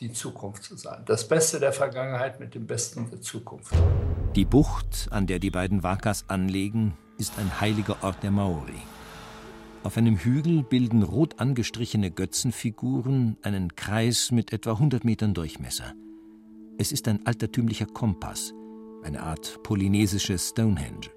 die 0.00 0.12
Zukunft 0.12 0.64
zu 0.64 0.76
sein. 0.76 1.02
Das 1.06 1.28
Beste 1.28 1.60
der 1.60 1.72
Vergangenheit 1.72 2.40
mit 2.40 2.54
dem 2.54 2.66
Besten 2.66 3.10
der 3.10 3.20
Zukunft. 3.20 3.72
Die 4.34 4.44
Bucht, 4.44 5.08
an 5.10 5.26
der 5.26 5.38
die 5.38 5.50
beiden 5.50 5.82
Wakas 5.82 6.28
anlegen, 6.28 6.96
ist 7.18 7.38
ein 7.38 7.60
heiliger 7.60 8.02
Ort 8.02 8.22
der 8.22 8.32
Maori. 8.32 8.82
Auf 9.84 9.96
einem 9.96 10.16
Hügel 10.16 10.62
bilden 10.62 11.02
rot 11.02 11.38
angestrichene 11.38 12.10
Götzenfiguren 12.10 13.36
einen 13.42 13.76
Kreis 13.76 14.30
mit 14.32 14.52
etwa 14.52 14.72
100 14.72 15.04
Metern 15.04 15.34
Durchmesser. 15.34 15.92
Es 16.78 16.90
ist 16.90 17.06
ein 17.06 17.24
altertümlicher 17.26 17.86
Kompass, 17.86 18.54
eine 19.04 19.22
Art 19.22 19.62
polynesisches 19.62 20.50
Stonehenge. 20.50 21.10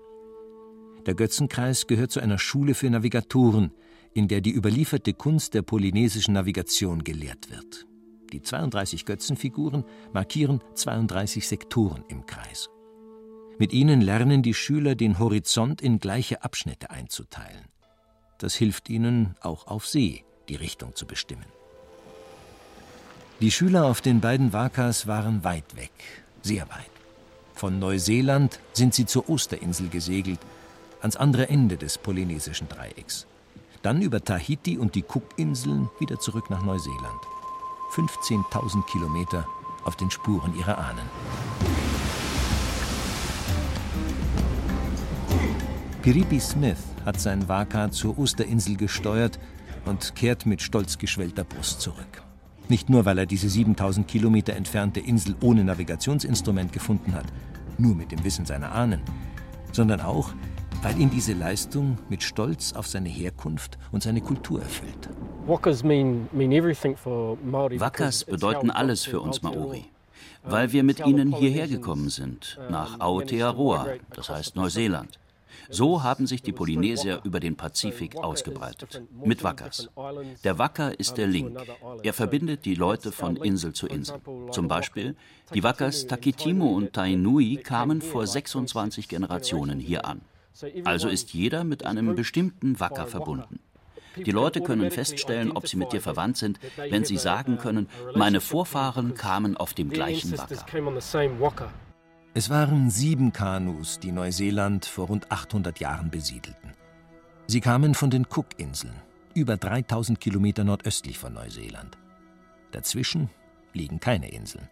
Der 1.06 1.16
Götzenkreis 1.16 1.88
gehört 1.88 2.12
zu 2.12 2.20
einer 2.20 2.38
Schule 2.38 2.74
für 2.74 2.90
Navigatoren, 2.90 3.72
in 4.14 4.28
der 4.28 4.42
die 4.42 4.52
überlieferte 4.52 5.14
Kunst 5.14 5.54
der 5.54 5.62
polynesischen 5.62 6.34
Navigation 6.34 7.04
gelehrt 7.04 7.50
wird. 7.50 7.88
Die 8.34 8.42
32 8.42 9.06
Götzenfiguren 9.06 9.86
markieren 10.12 10.62
32 10.74 11.48
Sektoren 11.48 12.04
im 12.10 12.26
Kreis. 12.26 12.70
Mit 13.58 13.74
ihnen 13.74 14.02
lernen 14.02 14.44
die 14.44 14.54
Schüler 14.54 14.96
den 14.96 15.18
Horizont 15.18 15.82
in 15.82 16.00
gleiche 16.00 16.44
Abschnitte 16.44 16.90
einzuteilen. 16.90 17.66
Das 18.38 18.54
hilft 18.54 18.90
ihnen, 18.90 19.36
auch 19.42 19.68
auf 19.68 19.88
See 19.88 20.24
die 20.50 20.56
Richtung 20.56 20.96
zu 20.96 21.06
bestimmen. 21.06 21.46
Die 23.40 23.52
Schüler 23.52 23.86
auf 23.86 24.02
den 24.02 24.20
beiden 24.20 24.52
Wakas 24.52 25.08
waren 25.08 25.44
weit 25.44 25.76
weg, 25.76 25.92
sehr 26.42 26.68
weit. 26.70 26.97
Von 27.58 27.80
Neuseeland 27.80 28.60
sind 28.74 28.94
sie 28.94 29.08
zur 29.08 29.28
Osterinsel 29.32 29.90
gesegelt, 29.90 30.40
ans 31.02 31.16
andere 31.16 31.50
Ende 31.50 31.76
des 31.76 31.98
polynesischen 31.98 32.70
Dreiecks. 32.70 33.26
Dann 33.82 34.04
über 34.04 34.24
Tahiti 34.24 34.78
und 34.78 34.94
die 34.94 35.04
Cookinseln 35.04 35.90
wieder 36.00 36.20
zurück 36.20 36.52
nach 36.52 36.62
Neuseeland. 36.62 37.20
15.000 37.96 38.86
Kilometer 38.86 39.48
auf 39.86 39.96
den 39.96 40.12
Spuren 40.12 40.56
ihrer 40.56 40.78
Ahnen. 40.78 41.10
Piripi 46.04 46.40
Smith 46.40 46.78
hat 47.06 47.20
sein 47.20 47.50
Waka 47.50 47.90
zur 47.90 48.20
Osterinsel 48.20 48.78
gesteuert 48.78 49.40
und 49.86 50.14
kehrt 50.14 50.46
mit 50.46 50.62
stolz 50.62 51.00
geschwellter 51.00 51.44
Brust 51.44 51.82
zurück. 51.82 52.27
Nicht 52.70 52.90
nur, 52.90 53.06
weil 53.06 53.18
er 53.18 53.26
diese 53.26 53.50
7000 53.50 54.08
Kilometer 54.08 54.54
entfernte 54.54 55.00
Insel 55.00 55.36
ohne 55.42 55.64
Navigationsinstrument 55.64 56.74
gefunden 56.74 57.14
hat, 57.14 57.26
nur 57.78 57.96
mit 57.96 58.12
dem 58.12 58.24
Wissen 58.24 58.46
seiner 58.46 58.74
Ahnen, 58.74 59.02
sondern 59.72 60.02
auch, 60.02 60.32
weil 60.82 61.00
ihn 61.00 61.10
diese 61.10 61.34
Leistung 61.34 61.98
mit 62.10 62.24
Stolz 62.24 62.74
auf 62.74 62.88
seine 62.88 63.10
Herkunft 63.10 63.78
und 63.92 64.04
seine 64.04 64.22
Kultur 64.22 64.62
erfüllt. 64.62 65.10
Wakas 67.80 68.24
bedeuten 68.26 68.70
alles 68.70 69.06
für 69.06 69.22
uns 69.22 69.42
Maori, 69.42 69.86
weil 70.44 70.74
wir 70.74 70.84
mit 70.84 71.06
ihnen 71.06 71.34
hierher 71.34 71.68
gekommen 71.68 72.10
sind, 72.10 72.60
nach 72.70 73.00
Aotearoa, 73.00 73.88
das 74.14 74.30
heißt 74.30 74.56
Neuseeland. 74.58 75.20
So 75.70 76.04
haben 76.04 76.28
sich 76.28 76.42
die 76.42 76.52
Polynesier 76.52 77.22
über 77.24 77.40
den 77.40 77.56
Pazifik 77.56 78.16
ausgebreitet. 78.16 79.02
Mit 79.24 79.44
Wackers. 79.44 79.90
Der 80.44 80.58
Wacker 80.58 81.00
ist 81.00 81.18
der 81.18 81.28
Link. 81.28 81.58
Er 82.04 82.14
verbindet 82.14 82.66
die 82.66 82.76
Leute 82.76 83.12
von 83.12 83.36
Insel 83.38 83.74
zu 83.74 83.88
Insel. 83.88 84.20
Zum 84.52 84.68
Beispiel, 84.68 85.16
die 85.54 85.64
Wackers 85.64 86.08
Takitimu 86.08 86.76
und 86.76 86.94
Tainui 86.94 87.58
kamen 87.58 88.02
vor 88.02 88.28
26 88.28 89.08
Generationen 89.08 89.80
hier 89.80 90.06
an. 90.06 90.22
Also 90.86 91.08
ist 91.08 91.34
jeder 91.34 91.64
mit 91.64 91.86
einem 91.86 92.16
bestimmten 92.16 92.80
Wacker 92.80 93.08
verbunden. 93.08 93.60
Die 94.26 94.32
Leute 94.32 94.62
können 94.62 94.90
feststellen, 94.90 95.52
ob 95.52 95.68
sie 95.68 95.78
mit 95.78 95.94
dir 95.94 96.02
verwandt 96.02 96.38
sind, 96.38 96.60
wenn 96.76 97.06
sie 97.06 97.18
sagen 97.18 97.58
können, 97.58 97.88
meine 98.16 98.42
Vorfahren 98.42 99.14
kamen 99.14 99.56
auf 99.58 99.74
dem 99.74 99.90
gleichen 99.90 100.36
Wacker. 100.38 100.66
Es 102.38 102.52
waren 102.52 102.92
sieben 102.92 103.34
Kanus, 103.34 103.98
die 103.98 104.12
Neuseeland 104.12 104.86
vor 104.86 105.08
rund 105.08 105.32
800 105.32 105.80
Jahren 105.80 106.12
besiedelten. 106.12 106.70
Sie 107.48 107.62
kamen 107.62 107.96
von 107.96 108.12
den 108.12 108.28
Cookinseln, 108.28 108.94
über 109.34 109.58
3000 109.58 110.20
Kilometer 110.22 110.64
nordöstlich 110.64 111.18
von 111.18 111.34
Neuseeland. 111.34 111.98
Dazwischen 112.70 113.32
liegen 113.74 114.00
keine 114.00 114.30
Inseln. 114.30 114.70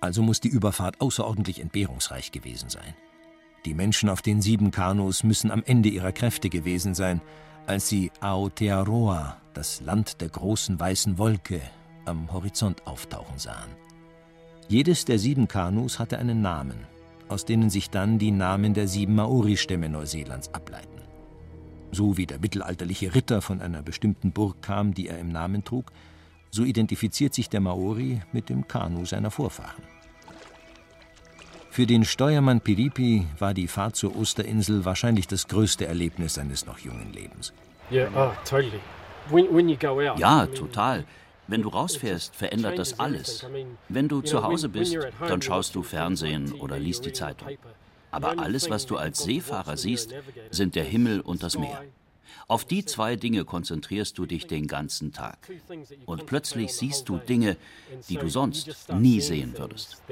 Also 0.00 0.22
muss 0.22 0.38
die 0.38 0.46
Überfahrt 0.46 1.00
außerordentlich 1.00 1.58
entbehrungsreich 1.58 2.30
gewesen 2.30 2.70
sein. 2.70 2.94
Die 3.64 3.74
Menschen 3.74 4.08
auf 4.08 4.22
den 4.22 4.40
sieben 4.40 4.70
Kanus 4.70 5.24
müssen 5.24 5.50
am 5.50 5.64
Ende 5.66 5.88
ihrer 5.88 6.12
Kräfte 6.12 6.48
gewesen 6.48 6.94
sein, 6.94 7.20
als 7.66 7.88
sie 7.88 8.12
Aotearoa, 8.20 9.38
das 9.52 9.80
Land 9.80 10.20
der 10.20 10.28
großen 10.28 10.78
weißen 10.78 11.18
Wolke, 11.18 11.60
am 12.04 12.32
Horizont 12.32 12.86
auftauchen 12.86 13.40
sahen. 13.40 13.72
Jedes 14.68 15.04
der 15.04 15.18
sieben 15.18 15.46
Kanus 15.46 15.98
hatte 15.98 16.18
einen 16.18 16.40
Namen, 16.40 16.86
aus 17.28 17.44
denen 17.44 17.70
sich 17.70 17.90
dann 17.90 18.18
die 18.18 18.30
Namen 18.30 18.74
der 18.74 18.88
sieben 18.88 19.14
Maori-Stämme 19.14 19.88
Neuseelands 19.88 20.52
ableiten. 20.54 21.02
So 21.92 22.16
wie 22.16 22.26
der 22.26 22.38
mittelalterliche 22.38 23.14
Ritter 23.14 23.42
von 23.42 23.60
einer 23.60 23.82
bestimmten 23.82 24.32
Burg 24.32 24.62
kam, 24.62 24.94
die 24.94 25.08
er 25.08 25.18
im 25.18 25.28
Namen 25.28 25.64
trug, 25.64 25.92
so 26.50 26.64
identifiziert 26.64 27.34
sich 27.34 27.48
der 27.48 27.60
Maori 27.60 28.20
mit 28.32 28.48
dem 28.48 28.66
Kanu 28.66 29.04
seiner 29.04 29.30
Vorfahren. 29.30 29.82
Für 31.70 31.86
den 31.86 32.04
Steuermann 32.04 32.60
Piripi 32.60 33.26
war 33.38 33.52
die 33.52 33.66
Fahrt 33.66 33.96
zur 33.96 34.16
Osterinsel 34.16 34.84
wahrscheinlich 34.84 35.26
das 35.26 35.48
größte 35.48 35.86
Erlebnis 35.86 36.34
seines 36.34 36.66
noch 36.66 36.78
jungen 36.78 37.12
Lebens. 37.12 37.52
Ja, 40.16 40.46
total. 40.46 41.04
Wenn 41.46 41.62
du 41.62 41.68
rausfährst, 41.68 42.34
verändert 42.34 42.78
das 42.78 42.98
alles. 42.98 43.46
Wenn 43.88 44.08
du 44.08 44.22
zu 44.22 44.42
Hause 44.42 44.68
bist, 44.68 44.96
dann 45.20 45.42
schaust 45.42 45.74
du 45.74 45.82
Fernsehen 45.82 46.52
oder 46.52 46.78
liest 46.78 47.04
die 47.04 47.12
Zeitung. 47.12 47.48
Aber 48.10 48.38
alles, 48.38 48.70
was 48.70 48.86
du 48.86 48.96
als 48.96 49.24
Seefahrer 49.24 49.76
siehst, 49.76 50.14
sind 50.50 50.74
der 50.74 50.84
Himmel 50.84 51.20
und 51.20 51.42
das 51.42 51.58
Meer. 51.58 51.84
Auf 52.46 52.64
die 52.64 52.84
zwei 52.84 53.16
Dinge 53.16 53.44
konzentrierst 53.44 54.18
du 54.18 54.26
dich 54.26 54.46
den 54.46 54.66
ganzen 54.66 55.12
Tag. 55.12 55.38
Und 56.06 56.26
plötzlich 56.26 56.72
siehst 56.74 57.08
du 57.08 57.18
Dinge, 57.18 57.56
die 58.08 58.16
du 58.16 58.28
sonst 58.28 58.92
nie 58.92 59.20
sehen 59.20 59.54
würdest. 59.56 60.02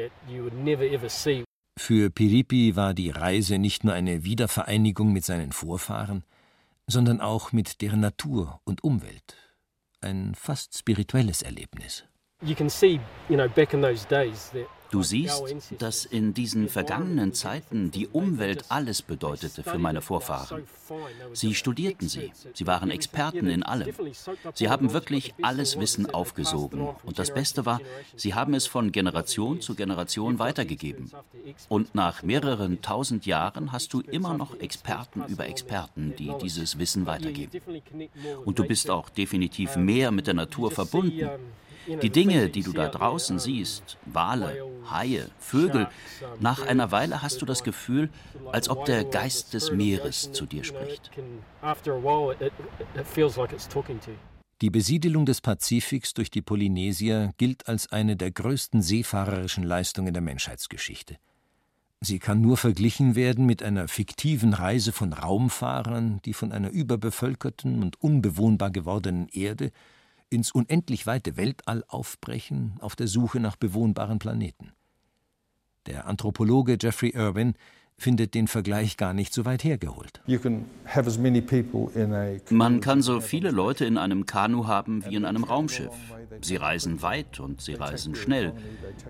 Für 1.78 2.10
Piripi 2.10 2.76
war 2.76 2.94
die 2.94 3.10
Reise 3.10 3.58
nicht 3.58 3.84
nur 3.84 3.94
eine 3.94 4.24
Wiedervereinigung 4.24 5.12
mit 5.12 5.24
seinen 5.24 5.52
Vorfahren, 5.52 6.24
sondern 6.86 7.20
auch 7.20 7.52
mit 7.52 7.80
deren 7.80 8.00
Natur 8.00 8.60
und 8.64 8.84
Umwelt 8.84 9.36
ein 10.02 10.34
fast 10.34 10.76
spirituelles 10.76 11.42
Erlebnis. 11.42 12.04
Du 14.92 15.02
siehst, 15.02 15.42
dass 15.78 16.04
in 16.04 16.34
diesen 16.34 16.68
vergangenen 16.68 17.32
Zeiten 17.32 17.90
die 17.90 18.08
Umwelt 18.08 18.66
alles 18.68 19.00
bedeutete 19.00 19.62
für 19.62 19.78
meine 19.78 20.02
Vorfahren. 20.02 20.64
Sie 21.32 21.54
studierten 21.54 22.10
sie, 22.10 22.30
sie 22.52 22.66
waren 22.66 22.90
Experten 22.90 23.46
in 23.46 23.62
allem. 23.62 23.88
Sie 24.52 24.68
haben 24.68 24.92
wirklich 24.92 25.32
alles 25.40 25.80
Wissen 25.80 26.12
aufgesogen. 26.12 26.86
Und 27.04 27.18
das 27.18 27.32
Beste 27.32 27.64
war, 27.64 27.80
sie 28.16 28.34
haben 28.34 28.52
es 28.52 28.66
von 28.66 28.92
Generation 28.92 29.62
zu 29.62 29.74
Generation 29.74 30.38
weitergegeben. 30.38 31.10
Und 31.70 31.94
nach 31.94 32.22
mehreren 32.22 32.82
tausend 32.82 33.24
Jahren 33.24 33.72
hast 33.72 33.94
du 33.94 34.00
immer 34.00 34.36
noch 34.36 34.60
Experten 34.60 35.24
über 35.26 35.46
Experten, 35.46 36.12
die 36.18 36.32
dieses 36.42 36.78
Wissen 36.78 37.06
weitergeben. 37.06 37.62
Und 38.44 38.58
du 38.58 38.64
bist 38.64 38.90
auch 38.90 39.08
definitiv 39.08 39.76
mehr 39.76 40.10
mit 40.10 40.26
der 40.26 40.34
Natur 40.34 40.70
verbunden. 40.70 41.30
Die 41.86 42.10
Dinge, 42.10 42.48
die 42.48 42.62
du 42.62 42.72
da 42.72 42.88
draußen 42.88 43.38
siehst, 43.38 43.98
Wale, 44.06 44.64
Haie, 44.90 45.28
Vögel, 45.38 45.88
nach 46.40 46.66
einer 46.66 46.92
Weile 46.92 47.22
hast 47.22 47.42
du 47.42 47.46
das 47.46 47.64
Gefühl, 47.64 48.10
als 48.52 48.68
ob 48.68 48.84
der 48.84 49.04
Geist 49.04 49.54
des 49.54 49.70
Meeres 49.72 50.32
zu 50.32 50.46
dir 50.46 50.64
spricht. 50.64 51.10
Die 54.60 54.70
Besiedelung 54.70 55.26
des 55.26 55.40
Pazifiks 55.40 56.14
durch 56.14 56.30
die 56.30 56.42
Polynesier 56.42 57.32
gilt 57.36 57.66
als 57.66 57.90
eine 57.90 58.16
der 58.16 58.30
größten 58.30 58.80
seefahrerischen 58.80 59.64
Leistungen 59.64 60.12
der 60.14 60.22
Menschheitsgeschichte. 60.22 61.16
Sie 62.00 62.18
kann 62.18 62.40
nur 62.40 62.56
verglichen 62.56 63.14
werden 63.14 63.46
mit 63.46 63.62
einer 63.62 63.86
fiktiven 63.86 64.54
Reise 64.54 64.92
von 64.92 65.12
Raumfahrern, 65.12 66.20
die 66.24 66.32
von 66.32 66.50
einer 66.50 66.70
überbevölkerten 66.70 67.80
und 67.82 68.00
unbewohnbar 68.00 68.70
gewordenen 68.70 69.28
Erde 69.28 69.70
ins 70.32 70.50
unendlich 70.50 71.06
weite 71.06 71.36
Weltall 71.36 71.84
aufbrechen 71.88 72.74
auf 72.80 72.96
der 72.96 73.06
Suche 73.06 73.40
nach 73.40 73.56
bewohnbaren 73.56 74.18
Planeten. 74.18 74.72
Der 75.86 76.06
Anthropologe 76.06 76.78
Jeffrey 76.80 77.10
Irwin 77.10 77.54
findet 77.98 78.34
den 78.34 78.48
Vergleich 78.48 78.96
gar 78.96 79.14
nicht 79.14 79.32
so 79.32 79.44
weit 79.44 79.64
hergeholt. 79.64 80.22
Man 82.50 82.80
kann 82.80 83.02
so 83.02 83.20
viele 83.20 83.50
Leute 83.50 83.84
in 83.84 83.98
einem 83.98 84.26
Kanu 84.26 84.66
haben 84.66 85.04
wie 85.06 85.14
in 85.14 85.24
einem 85.24 85.44
Raumschiff. 85.44 85.92
Sie 86.40 86.56
reisen 86.56 87.02
weit 87.02 87.38
und 87.38 87.60
sie 87.60 87.74
reisen 87.74 88.14
schnell. 88.14 88.54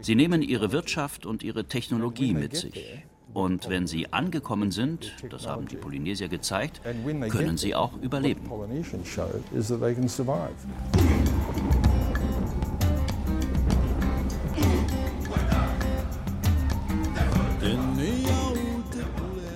Sie 0.01 0.15
nehmen 0.15 0.43
ihre 0.43 0.73
Wirtschaft 0.73 1.25
und 1.27 1.43
ihre 1.43 1.65
Technologie 1.65 2.35
mit 2.35 2.57
sich. 2.57 3.05
Und 3.35 3.71
wenn 3.71 3.87
sie 3.87 4.13
angekommen 4.13 4.71
sind, 4.71 5.13
das 5.31 5.47
haben 5.47 5.67
die 5.67 5.77
Polynesier 5.77 6.29
gezeigt, 6.29 6.83
können 7.31 7.57
sie 7.57 7.75
auch 7.75 7.93
überleben. 8.03 8.43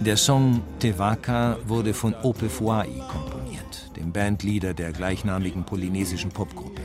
Der 0.00 0.16
Song 0.16 0.62
Tevaka 0.78 1.58
wurde 1.66 1.92
von 1.92 2.14
Ope 2.22 2.48
Fuai 2.48 2.88
komponiert, 3.10 3.90
dem 3.96 4.12
Bandleader 4.12 4.72
der 4.72 4.92
gleichnamigen 4.92 5.64
polynesischen 5.64 6.30
Popgruppe. 6.30 6.80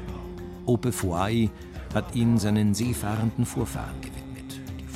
Ope 0.66 0.92
Fuai 0.92 1.50
hat 1.94 2.16
ihn 2.16 2.38
seinen 2.38 2.74
seefahrenden 2.74 3.46
Vorfahren 3.46 4.02
gewidmet 4.02 4.11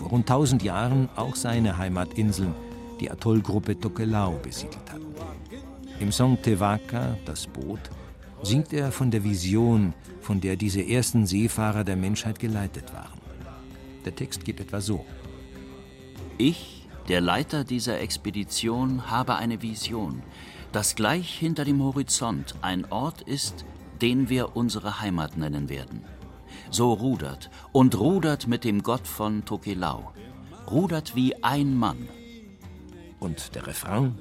vor 0.06 0.12
rund 0.12 0.30
1000 0.30 0.62
Jahren 0.62 1.10
auch 1.16 1.36
seine 1.36 1.80
Heimatinseln, 1.80 2.54
die 3.00 3.10
Atollgruppe 3.10 3.80
Tokelau, 3.80 4.34
besiedelt 4.44 4.92
hatten. 4.92 5.16
Im 6.00 6.12
Song 6.12 6.40
Tevaka, 6.40 7.18
das 7.26 7.48
Boot, 7.48 7.80
singt 8.44 8.72
er 8.72 8.92
von 8.92 9.10
der 9.10 9.24
Vision, 9.24 9.96
von 10.22 10.40
der 10.40 10.58
diese 10.58 10.88
ersten 10.88 11.26
Seefahrer 11.26 11.84
der 11.84 11.96
Menschheit 11.96 12.38
geleitet 12.38 12.94
waren. 12.94 13.20
Der 14.06 14.16
Text 14.16 14.46
geht 14.46 14.60
etwa 14.60 14.80
so. 14.80 15.04
Ich, 16.38 16.88
der 17.10 17.20
Leiter 17.22 17.64
dieser 17.64 18.00
Expedition, 18.00 19.10
habe 19.10 19.38
eine 19.38 19.64
Vision, 19.64 20.22
dass 20.72 20.94
gleich 20.94 21.34
hinter 21.34 21.66
dem 21.66 21.82
Horizont 21.82 22.54
ein 22.62 22.86
Ort 22.92 23.24
ist, 23.24 23.66
den 24.04 24.30
wir 24.30 24.56
unsere 24.56 25.02
Heimat 25.02 25.36
nennen 25.36 25.68
werden. 25.68 26.04
So 26.78 26.92
rudert 26.92 27.50
und 27.72 27.98
rudert 27.98 28.48
mit 28.48 28.66
dem 28.66 28.84
Gott 28.84 29.08
von 29.08 29.46
Tokelau. 29.46 30.12
Rudert 30.70 31.16
wie 31.16 31.42
ein 31.42 31.74
Mann. 31.74 32.10
Und 33.18 33.56
der 33.56 33.66
Refrain? 33.66 34.20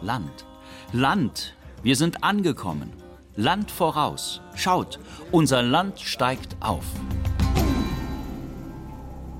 Land, 0.00 0.46
Land, 0.92 1.56
wir 1.82 1.96
sind 1.96 2.22
angekommen. 2.22 2.92
Land 3.34 3.72
voraus. 3.72 4.42
Schaut, 4.54 5.00
unser 5.32 5.60
Land 5.60 5.98
steigt 5.98 6.56
auf. 6.60 6.84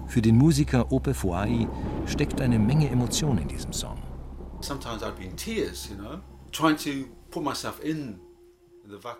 Für 0.09 0.21
den 0.21 0.37
Musiker 0.37 0.91
Ope 0.91 1.15
Fuai 1.15 1.69
steckt 2.07 2.41
eine 2.41 2.59
Menge 2.59 2.91
Emotion 2.91 3.39
in 3.39 3.47
diesem 3.47 3.73
Song. 3.73 4.03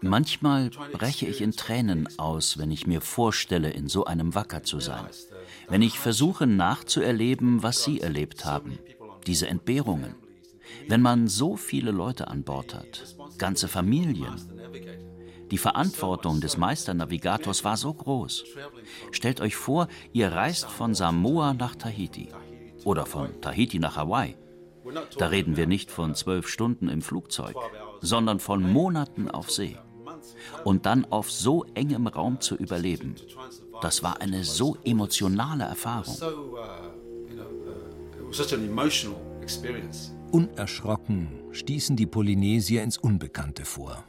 Manchmal 0.00 0.70
breche 0.92 1.27
ich 1.27 1.40
in 1.40 1.53
Tränen 1.53 2.09
aus, 2.18 2.59
wenn 2.59 2.70
ich 2.70 2.87
mir 2.87 3.00
vorstelle, 3.00 3.70
in 3.70 3.88
so 3.88 4.05
einem 4.05 4.35
Wacker 4.35 4.62
zu 4.62 4.81
sein. 4.81 5.07
Wenn 5.68 5.83
ich 5.83 5.98
versuche 5.98 6.46
nachzuerleben, 6.46 7.62
was 7.62 7.85
Sie 7.85 8.00
erlebt 8.00 8.44
haben, 8.44 8.79
diese 9.27 9.48
Entbehrungen. 9.48 10.14
Wenn 10.88 11.00
man 11.00 11.29
so 11.29 11.57
viele 11.57 11.90
Leute 11.90 12.29
an 12.29 12.42
Bord 12.42 12.74
hat, 12.74 13.16
ganze 13.38 13.68
Familien. 13.68 14.35
Die 15.50 15.59
Verantwortung 15.59 16.40
des 16.40 16.57
Meisternavigators 16.57 17.64
war 17.64 17.77
so 17.77 17.92
groß. 17.92 18.44
Stellt 19.12 19.40
euch 19.40 19.57
vor, 19.57 19.88
ihr 20.12 20.33
reist 20.33 20.66
von 20.70 20.94
Samoa 20.94 21.55
nach 21.55 21.77
Tahiti 21.77 22.29
oder 22.85 23.07
von 23.07 23.40
Tahiti 23.40 23.79
nach 23.79 23.96
Hawaii. 23.96 24.37
Da 25.18 25.29
reden 25.29 25.57
wir 25.57 25.66
nicht 25.66 25.90
von 25.90 26.14
zwölf 26.14 26.48
Stunden 26.48 26.88
im 26.88 27.03
Flugzeug, 27.03 27.57
sondern 28.05 28.38
von 28.38 28.62
Monaten 28.62 29.31
auf 29.31 29.51
See. 29.51 29.77
Und 30.64 30.87
dann 30.87 31.05
auf 31.07 31.31
so 31.31 31.64
engem 31.75 32.07
Raum 32.07 32.40
zu 32.40 32.55
überleben, 32.55 33.14
das 33.81 34.03
war 34.03 34.21
eine 34.21 34.45
so 34.45 34.77
emotionale 34.85 35.64
Erfahrung. 35.64 36.14
Unerschrocken 40.33 41.29
stießen 41.53 41.97
die 41.97 42.07
Polynesier 42.07 42.83
ins 42.83 42.99
Unbekannte 42.99 43.64
vor, 43.64 44.05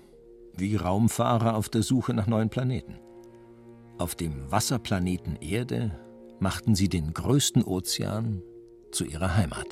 wie 0.53 0.75
Raumfahrer 0.75 1.55
auf 1.55 1.69
der 1.69 1.83
Suche 1.83 2.13
nach 2.13 2.27
neuen 2.27 2.49
Planeten. 2.49 2.99
Auf 3.97 4.15
dem 4.15 4.51
Wasserplaneten 4.51 5.37
Erde 5.37 5.99
machten 6.39 6.75
sie 6.75 6.89
den 6.89 7.13
größten 7.13 7.63
Ozean 7.63 8.41
zu 8.91 9.05
ihrer 9.05 9.35
Heimat. 9.35 9.67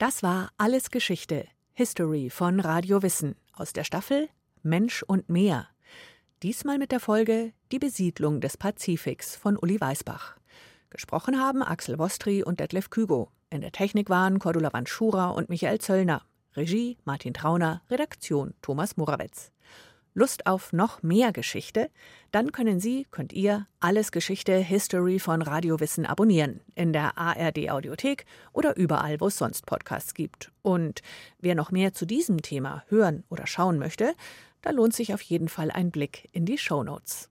Das 0.00 0.22
war 0.22 0.48
Alles 0.56 0.90
Geschichte, 0.90 1.46
History 1.74 2.30
von 2.30 2.58
Radio 2.58 3.02
Wissen 3.02 3.36
aus 3.52 3.74
der 3.74 3.84
Staffel 3.84 4.30
Mensch 4.62 5.02
und 5.02 5.28
Meer. 5.28 5.68
Diesmal 6.42 6.78
mit 6.78 6.90
der 6.90 7.00
Folge 7.00 7.52
Die 7.70 7.78
Besiedlung 7.78 8.40
des 8.40 8.56
Pazifiks 8.56 9.36
von 9.36 9.58
Uli 9.58 9.78
Weisbach. 9.78 10.38
Gesprochen 10.88 11.38
haben 11.38 11.62
Axel 11.62 11.98
Wostri 11.98 12.42
und 12.42 12.60
Detlef 12.60 12.88
Kügo. 12.88 13.30
In 13.50 13.60
der 13.60 13.72
Technik 13.72 14.08
waren 14.08 14.38
Cordula 14.38 14.72
Vanschura 14.72 15.28
und 15.32 15.50
Michael 15.50 15.82
Zöllner. 15.82 16.22
Regie 16.56 16.96
Martin 17.04 17.34
Trauner, 17.34 17.82
Redaktion 17.90 18.54
Thomas 18.62 18.96
Morawetz. 18.96 19.52
Lust 20.14 20.46
auf 20.46 20.72
noch 20.72 21.02
mehr 21.02 21.32
Geschichte? 21.32 21.90
Dann 22.32 22.52
können 22.52 22.80
Sie, 22.80 23.06
könnt 23.10 23.32
ihr 23.32 23.66
alles 23.78 24.12
Geschichte 24.12 24.56
History 24.56 25.18
von 25.18 25.42
Radiowissen 25.42 26.06
abonnieren 26.06 26.60
in 26.74 26.92
der 26.92 27.16
ARD 27.18 27.70
Audiothek 27.70 28.24
oder 28.52 28.76
überall, 28.76 29.20
wo 29.20 29.28
es 29.28 29.36
sonst 29.36 29.66
Podcasts 29.66 30.14
gibt. 30.14 30.50
Und 30.62 31.02
wer 31.38 31.54
noch 31.54 31.70
mehr 31.70 31.92
zu 31.92 32.06
diesem 32.06 32.42
Thema 32.42 32.84
hören 32.88 33.24
oder 33.28 33.46
schauen 33.46 33.78
möchte, 33.78 34.14
da 34.62 34.70
lohnt 34.70 34.94
sich 34.94 35.14
auf 35.14 35.22
jeden 35.22 35.48
Fall 35.48 35.70
ein 35.70 35.90
Blick 35.90 36.28
in 36.32 36.44
die 36.44 36.58
Show 36.58 36.82
Notes. 36.82 37.28